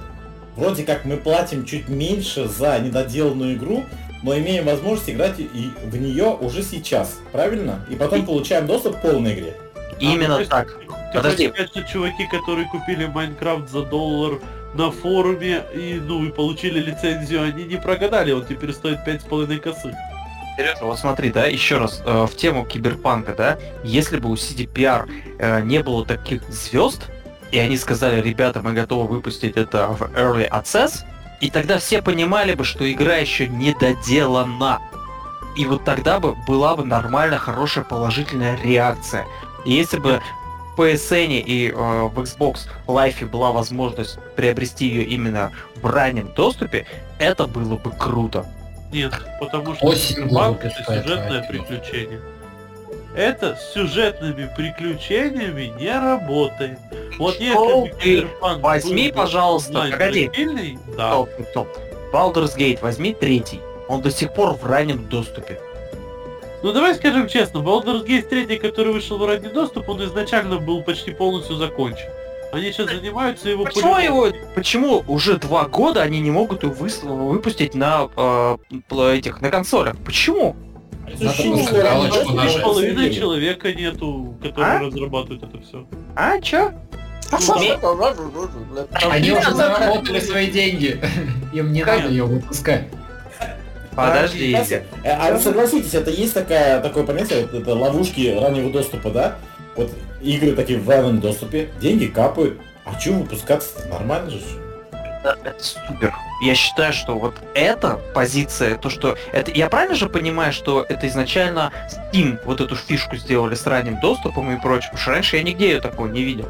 [0.56, 3.84] вроде как мы платим чуть меньше за недоделанную игру,
[4.22, 7.84] но имеем возможность играть и в нее уже сейчас, правильно?
[7.90, 9.56] И потом получаем доступ к полной игре.
[9.98, 10.78] Именно А, ну, так.
[11.12, 11.52] Подожди.
[11.66, 14.40] что чуваки, которые купили Майнкрафт за доллар
[14.74, 19.24] на форуме и ну и получили лицензию, они не прогадали, он теперь стоит пять с
[19.24, 19.94] половиной косых.
[20.56, 25.08] Сережа, вот смотри, да, еще раз, э, в тему киберпанка, да, если бы у CDPR
[25.38, 27.08] э, не было таких звезд,
[27.50, 31.04] и они сказали, ребята, мы готовы выпустить это в Early Access,
[31.40, 34.80] и тогда все понимали бы, что игра еще не доделана.
[35.56, 39.26] И вот тогда бы была бы нормально хорошая положительная реакция.
[39.64, 40.22] И если бы
[40.76, 46.86] PSN и э, в Xbox Live была возможность приобрести ее именно в раннем доступе,
[47.18, 48.46] это было бы круто.
[48.92, 52.20] Нет, потому что Cyberpunk это сюжетное приключение.
[53.14, 56.78] Это с сюжетными приключениями не работает.
[57.18, 58.20] Вот если Что ты?
[58.20, 60.30] Cyberpunk Возьми, пожалуйста, погоди.
[60.96, 61.10] да.
[61.10, 61.68] Стоп, стоп.
[62.12, 63.60] Baldur's Gate возьми третий.
[63.88, 65.58] Он до сих пор в раннем доступе.
[66.62, 70.82] Ну давай скажем честно, Baldur's Gate 3, который вышел в ранний доступ, он изначально был
[70.82, 72.08] почти полностью закончен.
[72.52, 76.74] Они сейчас занимаются его Почему его, почему уже два года они не могут его
[77.32, 78.56] выпустить на э,
[79.14, 79.96] этих на консолях?
[80.04, 80.54] Почему?
[82.62, 84.78] Половины человека нету, которые А?
[84.80, 85.86] разрабатывают это все.
[86.14, 86.72] А, чё?
[89.10, 91.00] Они уже заработали свои деньги.
[91.54, 92.84] Им не надо ее выпускать.
[93.94, 94.52] Подожди.
[94.54, 99.36] Э, А вы согласитесь, это есть такая, такое понятие, вот это ловушки раннего доступа, да?
[99.76, 99.90] Вот
[100.20, 104.40] игры такие в раннем доступе, деньги капают, а чё выпускаться нормально же?
[104.92, 106.12] Это, это супер.
[106.42, 111.06] Я считаю, что вот эта позиция, то что это, я правильно же понимаю, что это
[111.06, 115.42] изначально Steam вот эту фишку сделали с ранним доступом и прочим, потому что раньше я
[115.44, 116.48] нигде ее такого не видел.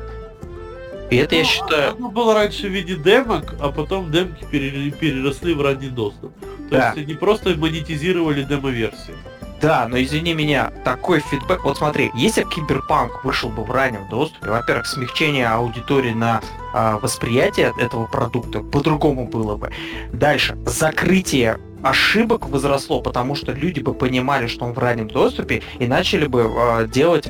[1.12, 5.52] И это я считаю, Оно было раньше в виде демок, а потом демки пере- переросли
[5.52, 6.32] в ранний доступ.
[6.70, 6.86] То Да.
[6.94, 9.16] есть они просто монетизировали демо-версию.
[9.60, 11.64] Да, но извини меня, такой фидбэк.
[11.64, 16.40] Вот смотри, если бы Киберпанк вышел бы в раннем доступе, во-первых, смягчение аудитории на
[16.74, 19.70] а, восприятие этого продукта по-другому было бы.
[20.12, 25.86] Дальше, закрытие ошибок возросло, потому что люди бы понимали, что он в раннем доступе, и
[25.86, 27.28] начали бы а, делать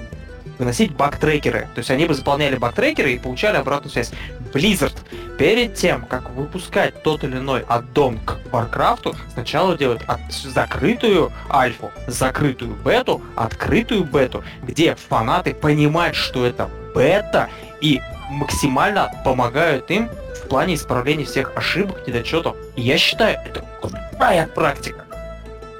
[0.58, 1.68] выносить баг-трекеры.
[1.74, 4.12] То есть они бы заполняли баг-трекеры и получали обратную связь.
[4.52, 4.94] Blizzard
[5.38, 11.90] перед тем, как выпускать тот или иной аддон к Warcraft, сначала делает от- закрытую альфу,
[12.06, 17.48] закрытую бету, открытую бету, где фанаты понимают, что это бета,
[17.80, 18.00] и
[18.30, 22.56] максимально помогают им в плане исправления всех ошибок, недочетов.
[22.76, 25.04] И я считаю, это крутая практика.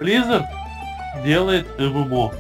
[0.01, 0.45] Blizzard
[1.25, 2.33] делает MMO.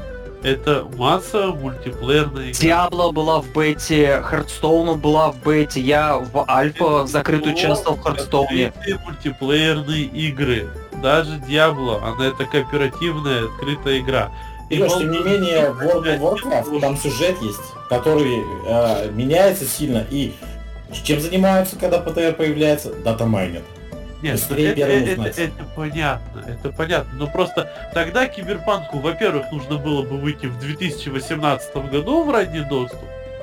[0.42, 2.60] Это массово мультиплеерные игры.
[2.60, 8.58] Diablo была в бете, Hearthstone была в бете, я в альфа закрытую участвовал в Hearthstone
[8.58, 8.68] е.
[8.68, 10.68] Открытые мультиплеерные игры.
[11.00, 14.32] Даже Diablo, она это кооперативная открытая игра.
[14.68, 19.64] И Сереж, тем не менее, в World of Warcraft там сюжет есть, который э, меняется
[19.66, 20.32] сильно, и
[21.04, 22.92] Чем занимаются, когда PTR появляется?
[23.04, 23.62] Data miner.
[24.22, 25.38] Нет, Быстрее это, это- узнать.
[25.38, 27.10] это понятно, это понятно.
[27.18, 33.00] Но просто тогда киберпанку, во-первых, нужно было бы выйти в 2018 году в ранний доступ,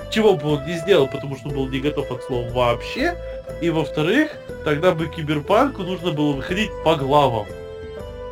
[0.09, 3.13] чего бы он не сделал, потому что был не готов от слова вообще.
[3.61, 4.31] И во-вторых,
[4.63, 7.45] тогда бы киберпанку нужно было выходить по главам.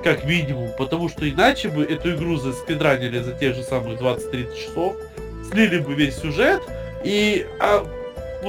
[0.03, 4.95] Как минимум, потому что иначе бы эту игру заспидранили за те же самые 20-30 часов,
[5.51, 6.61] слили бы весь сюжет,
[7.03, 7.85] и а,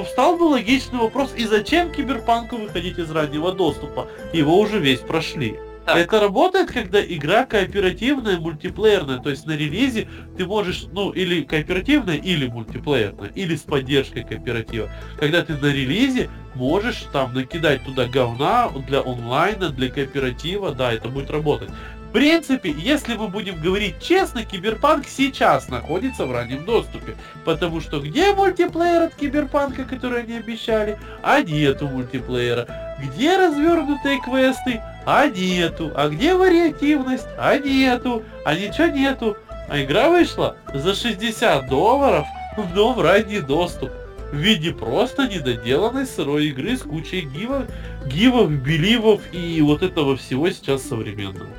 [0.04, 4.08] встал бы логичный вопрос, и зачем киберпанку выходить из раннего доступа?
[4.32, 5.56] Его уже весь прошли.
[5.88, 5.96] Так.
[5.96, 12.16] Это работает, когда игра кооперативная, мультиплеерная, то есть на релизе ты можешь, ну, или кооперативная,
[12.16, 14.90] или мультиплеерная, или с поддержкой кооператива.
[15.18, 21.08] Когда ты на релизе можешь там накидать туда говна для онлайна, для кооператива, да, это
[21.08, 21.70] будет работать.
[22.08, 27.16] В принципе, если мы будем говорить честно, Киберпанк сейчас находится в раннем доступе.
[27.44, 30.98] Потому что где мультиплеер от Киберпанка, который они обещали?
[31.22, 32.96] А нету мультиплеера.
[32.98, 34.80] Где развернутые квесты?
[35.04, 35.92] А нету.
[35.94, 37.26] А где вариативность?
[37.36, 38.22] А нету.
[38.42, 39.36] А ничего нету.
[39.68, 42.26] А игра вышла за 60 долларов,
[42.74, 43.90] но в ранний доступ.
[44.32, 47.64] В виде просто недоделанной сырой игры с кучей гивов,
[48.06, 51.50] гивов, беливов и вот этого всего сейчас современного.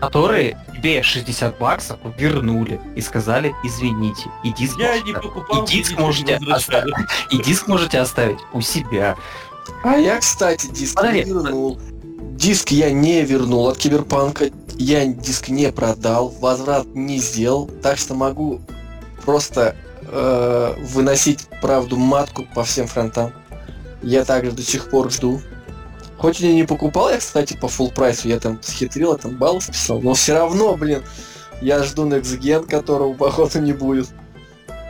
[0.00, 5.66] Которые тебе 60 баксов вернули и сказали, извините, и диск, Я можете- не покупал, и
[5.66, 6.94] диск можете оставить.
[7.30, 9.16] И диск можете оставить у себя.
[9.82, 11.78] А я, кстати, диск не вернул.
[12.36, 14.50] Диск я не вернул от Киберпанка.
[14.78, 17.68] Я диск не продал, возврат не сделал.
[17.82, 18.60] Так что могу
[19.24, 23.32] просто э, выносить правду матку по всем фронтам.
[24.02, 25.40] Я также до сих пор жду.
[26.18, 29.60] Хоть я не покупал, я, кстати, по full прайсу, я там схитрил, я там баллы
[29.60, 31.02] списал, но все равно, блин,
[31.60, 34.08] я жду Next Gen, которого, походу, не будет.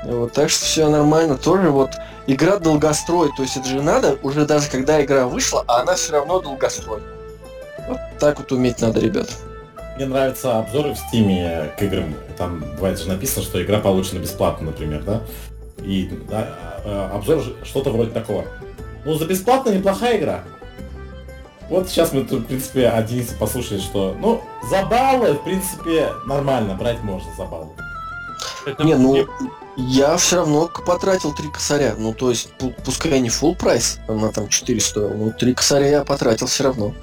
[0.05, 1.37] Вот, так что все нормально.
[1.37, 1.91] Тоже вот
[2.26, 6.12] игра долгострой, то есть это же надо, уже даже когда игра вышла, а она все
[6.12, 7.01] равно долгострой.
[7.89, 9.29] Вот так вот уметь надо, ребят.
[9.97, 12.14] Мне нравятся обзоры в стиме к играм.
[12.37, 15.22] Там бывает же написано, что игра получена бесплатно, например, да?
[15.83, 16.55] И да,
[16.85, 18.45] а, обзор ж- что-то вроде такого.
[19.05, 20.45] Ну, за бесплатно неплохая игра.
[21.68, 26.08] Вот сейчас мы тут, в принципе, от Дениса послушали, что, ну, за баллы, в принципе,
[26.26, 27.68] нормально, брать можно за баллы.
[28.66, 29.26] Это Не, ну,
[29.76, 31.94] я все равно потратил 3 косаря.
[31.98, 35.88] Ну, то есть, пу- пускай не full прайс, она там 4 стоила, но 3 косаря
[35.88, 36.94] я потратил все равно.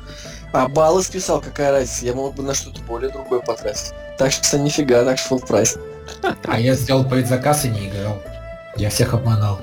[0.51, 3.93] А баллы списал, какая разница, я мог бы на что-то более другое потратить.
[4.17, 5.77] Так что нифига, так что full прайс.
[6.45, 8.21] А я сделал предзаказ и не играл.
[8.77, 9.57] Я всех обманул.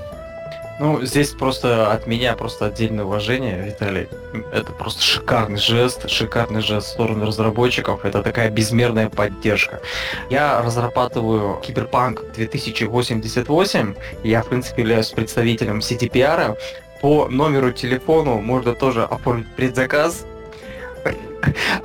[0.83, 4.09] Ну, здесь просто от меня просто отдельное уважение, Виталий.
[4.53, 8.05] Это просто шикарный жест, шикарный жест в сторону разработчиков.
[8.05, 9.80] Это такая безмерная поддержка.
[10.28, 13.95] Я разрабатываю Киберпанк 2088.
[14.24, 16.57] Я, в принципе, являюсь представителем CTPR.
[17.01, 20.26] По номеру телефону можно тоже оформить предзаказ.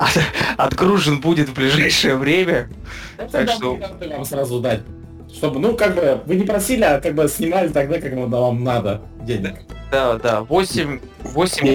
[0.00, 0.18] От-
[0.56, 2.68] Отгружен будет в ближайшее время.
[3.30, 3.78] Так что-
[4.10, 4.80] вам сразу дать.
[5.32, 9.02] Чтобы, ну, как бы, вы не просили, а как бы снимали тогда, как вам надо
[9.22, 9.56] денег.
[9.90, 11.00] Да, да, 8, Не, не,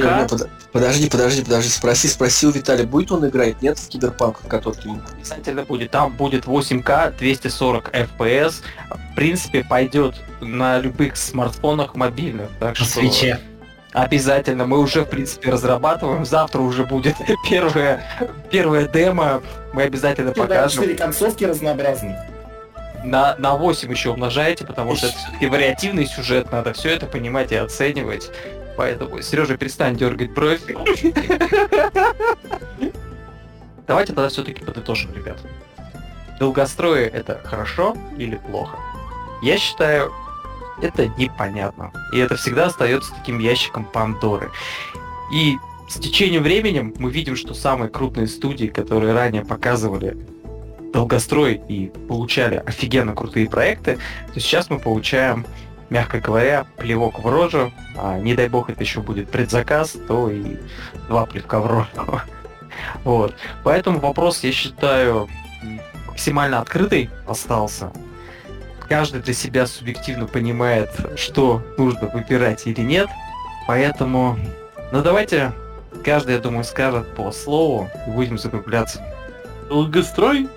[0.01, 0.21] 8К.
[0.21, 4.39] не, под- подожди, подожди, подожди, спроси, спроси у Виталия, будет он играть, нет, в Киберпанк,
[4.43, 5.91] в который ты Обязательно будет.
[5.91, 8.61] Там будет 8К, 240 FPS.
[8.89, 12.49] В принципе, пойдет на любых смартфонах мобильных.
[12.59, 13.39] Так что свече.
[13.93, 16.25] обязательно мы уже, в принципе, разрабатываем.
[16.25, 17.15] Завтра уже будет
[17.49, 18.03] первое,
[18.51, 19.41] первое демо.
[19.73, 20.81] Мы обязательно покажем.
[20.83, 22.15] Четыре концовки разнообразных.
[23.03, 27.51] На, на 8 еще умножаете, потому что это все-таки вариативный сюжет, надо все это понимать
[27.51, 28.31] и оценивать.
[28.77, 30.61] Поэтому, Сережа, перестань дергать бровь.
[33.85, 35.37] Давайте тогда все-таки подытожим, ребят.
[36.39, 38.77] Долгострои это хорошо или плохо?
[39.41, 40.11] Я считаю,
[40.81, 41.91] это непонятно.
[42.13, 44.49] И это всегда остается таким ящиком Пандоры.
[45.31, 45.57] И
[45.89, 50.17] с течением времени мы видим, что самые крупные студии, которые ранее показывали
[50.93, 53.97] долгострой и получали офигенно крутые проекты,
[54.33, 55.45] то сейчас мы получаем,
[55.89, 57.73] мягко говоря, плевок в рожу.
[57.97, 60.57] А не дай бог это еще будет предзаказ, то и
[61.09, 62.21] два плевка в рожу.
[63.03, 63.35] Вот.
[63.63, 65.29] Поэтому вопрос, я считаю,
[66.07, 67.91] максимально открытый остался.
[68.89, 73.09] Каждый для себя субъективно понимает, что нужно выбирать или нет.
[73.67, 74.37] Поэтому,
[74.91, 75.53] ну давайте,
[76.03, 79.01] каждый, я думаю, скажет по слову и будем закругляться.
[79.69, 80.49] Долгострой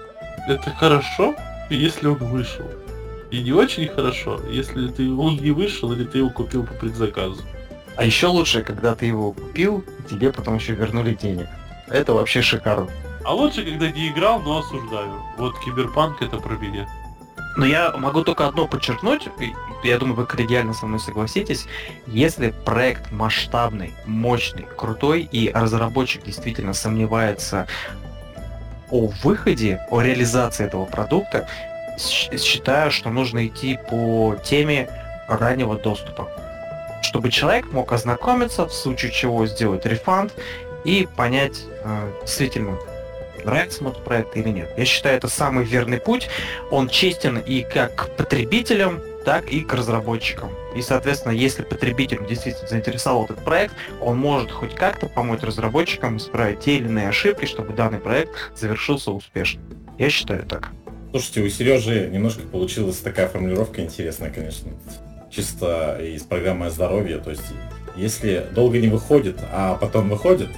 [0.49, 1.35] это хорошо,
[1.71, 2.67] если он вышел.
[3.31, 7.43] И не очень хорошо, если ты он не вышел или ты его купил по предзаказу.
[7.97, 11.49] А еще лучше, когда ты его купил, тебе потом еще вернули денег.
[11.89, 12.89] Это вообще шикарно.
[13.25, 15.21] А лучше, когда не играл, но осуждаю.
[15.39, 16.87] Вот Киберпанк это про меня.
[17.57, 19.29] Но я могу только одно подчеркнуть,
[19.83, 21.67] я думаю, вы коллегиально со мной согласитесь,
[22.07, 27.67] если проект масштабный, мощный, крутой, и разработчик действительно сомневается
[28.91, 31.49] о выходе, о реализации этого продукта,
[31.99, 34.89] считаю, что нужно идти по теме
[35.29, 36.29] раннего доступа.
[37.03, 40.33] Чтобы человек мог ознакомиться, в случае чего сделать рефанд
[40.85, 42.79] и понять, э, действительно,
[43.45, 44.71] нравится ему этот проект или нет.
[44.77, 46.29] Я считаю, это самый верный путь.
[46.71, 50.51] Он честен и как потребителям, так и к разработчикам.
[50.77, 56.61] И, соответственно, если потребитель действительно заинтересовал этот проект, он может хоть как-то помочь разработчикам исправить
[56.61, 59.61] те или иные ошибки, чтобы данный проект завершился успешно.
[59.99, 60.71] Я считаю так.
[61.11, 64.71] Слушайте, у Сережи немножко получилась такая формулировка интересная, конечно.
[65.29, 67.19] Чисто из программы здоровья.
[67.19, 67.43] То есть,
[67.97, 70.51] если долго не выходит, а потом выходит,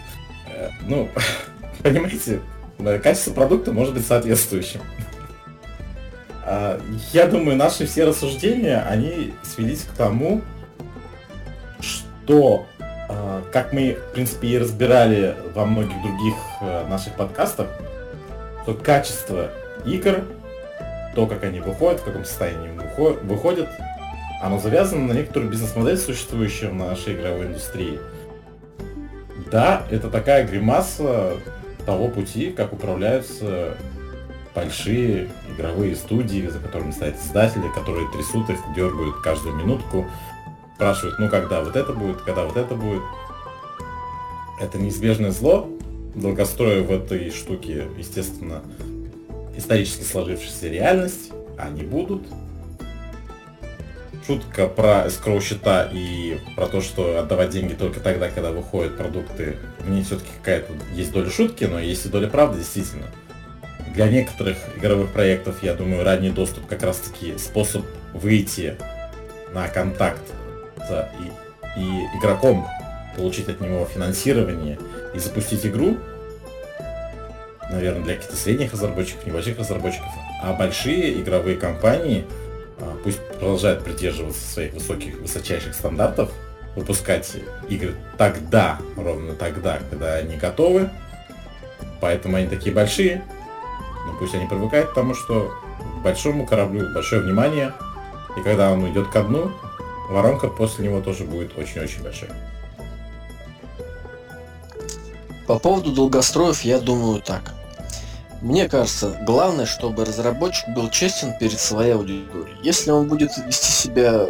[0.55, 1.09] э, ну,
[1.83, 2.41] понимаете,
[3.03, 4.81] качество продукта может быть соответствующим.
[6.51, 6.81] А,
[7.13, 10.41] я думаю, наши все рассуждения, они свелись к тому,
[11.79, 17.67] что, а, как мы, в принципе, и разбирали во многих других э, наших подкастах,
[18.65, 19.51] то качество
[19.85, 20.25] игр,
[21.15, 22.71] то, как они выходят, в каком состоянии
[23.25, 23.69] выходят,
[24.41, 27.99] оно завязано на некоторую бизнес-модель, существующую в нашей игровой индустрии.
[29.53, 31.35] Да, это такая гримаса
[31.85, 33.77] того пути, как управляются
[34.59, 40.07] большие игровые студии, за которыми стоят издатели, которые трясут их, дергают каждую минутку,
[40.75, 43.03] спрашивают, ну когда вот это будет, когда вот это будет.
[44.61, 45.69] Это неизбежное зло,
[46.17, 48.63] долгостроя в этой штуке, естественно,
[49.57, 52.23] исторически сложившаяся реальность, они будут.
[54.27, 59.57] Шутка про escrow счета и про то, что отдавать деньги только тогда, когда выходят продукты,
[59.79, 63.07] в ней все-таки какая-то есть доля шутки, но есть и доля правды, действительно.
[63.95, 68.77] Для некоторых игровых проектов, я думаю, ранний доступ как раз-таки способ выйти
[69.53, 70.23] на контакт
[70.89, 71.11] с
[71.77, 72.67] и, и игроком,
[73.17, 74.79] получить от него финансирование
[75.15, 75.97] и запустить игру,
[77.71, 80.09] наверное, для каких-то средних разработчиков, небольших разработчиков,
[80.43, 82.25] а большие игровые компании
[82.81, 86.31] а, пусть продолжают придерживаться своих высоких, высочайших стандартов,
[86.77, 87.37] выпускать
[87.69, 90.91] игры тогда, ровно тогда, когда они готовы.
[92.01, 93.25] Поэтому они такие большие.
[94.09, 95.53] Но пусть они привыкают к тому, что
[96.03, 97.75] большому кораблю большое внимание.
[98.37, 99.53] И когда он идет ко дну,
[100.09, 102.31] воронка после него тоже будет очень-очень большой.
[105.47, 107.55] По поводу долгостроев я думаю так.
[108.41, 112.57] Мне кажется, главное, чтобы разработчик был честен перед своей аудиторией.
[112.63, 114.27] Если он будет вести себя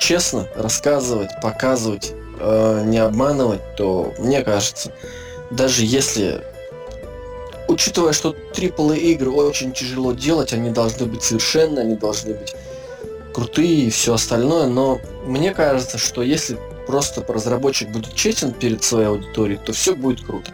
[0.00, 4.92] честно, рассказывать, показывать, э, не обманывать, то мне кажется,
[5.50, 6.42] даже если,
[7.72, 12.54] учитывая, что AAA игры очень тяжело делать, они должны быть совершенны, они должны быть
[13.32, 19.06] крутые и все остальное, но мне кажется, что если просто разработчик будет честен перед своей
[19.06, 20.52] аудиторией, то все будет круто.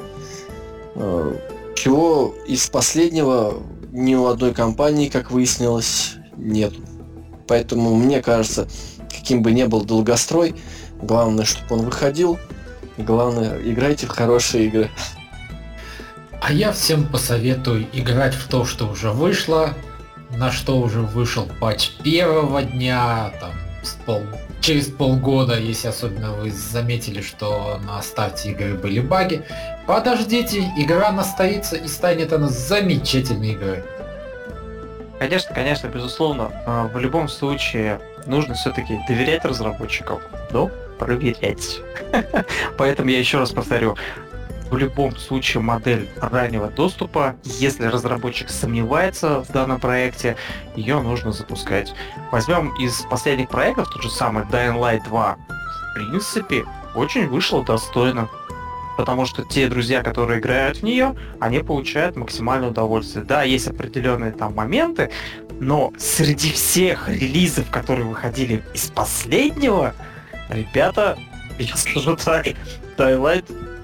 [0.95, 1.35] Э,
[1.75, 3.63] чего из последнего
[3.93, 6.73] ни у одной компании, как выяснилось, нет.
[7.47, 8.69] Поэтому мне кажется,
[9.09, 10.55] каким бы ни был долгострой,
[11.03, 12.39] главное, чтобы он выходил.
[12.99, 14.91] Главное, играйте в хорошие игры.
[16.41, 19.75] А я всем посоветую играть в то, что уже вышло,
[20.31, 24.23] на что уже вышел патч первого дня, там, с пол
[24.61, 29.43] через полгода, если особенно вы заметили, что на старте игры были баги,
[29.87, 33.83] подождите, игра настоится и станет она замечательной игрой.
[35.19, 36.53] Конечно, конечно, безусловно.
[36.67, 40.21] А, в любом случае нужно все-таки доверять разработчикам,
[40.53, 41.81] но проверять.
[42.79, 43.97] Поэтому я еще раз повторю,
[44.71, 50.37] в любом случае модель раннего доступа, если разработчик сомневается в данном проекте,
[50.77, 51.95] ее нужно запускать.
[52.31, 55.37] Возьмем из последних проектов тот же самый Dying Light 2.
[55.37, 56.65] В принципе,
[56.95, 58.29] очень вышло достойно.
[58.97, 63.25] Потому что те друзья, которые играют в нее, они получают максимальное удовольствие.
[63.25, 65.13] Да, есть определенные там моменты,
[65.61, 69.95] но среди всех релизов, которые выходили из последнего,
[70.49, 71.17] ребята,
[71.61, 72.47] я скажу так,
[72.97, 73.78] Dying Light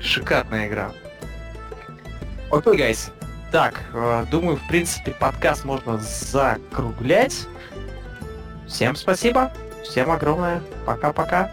[0.00, 0.92] Шикарная игра.
[2.50, 3.10] Окей, okay, гайс.
[3.52, 7.46] Так, э, думаю, в принципе, подкаст можно закруглять.
[8.66, 9.52] Всем спасибо.
[9.84, 10.62] Всем огромное.
[10.86, 11.50] Пока-пока.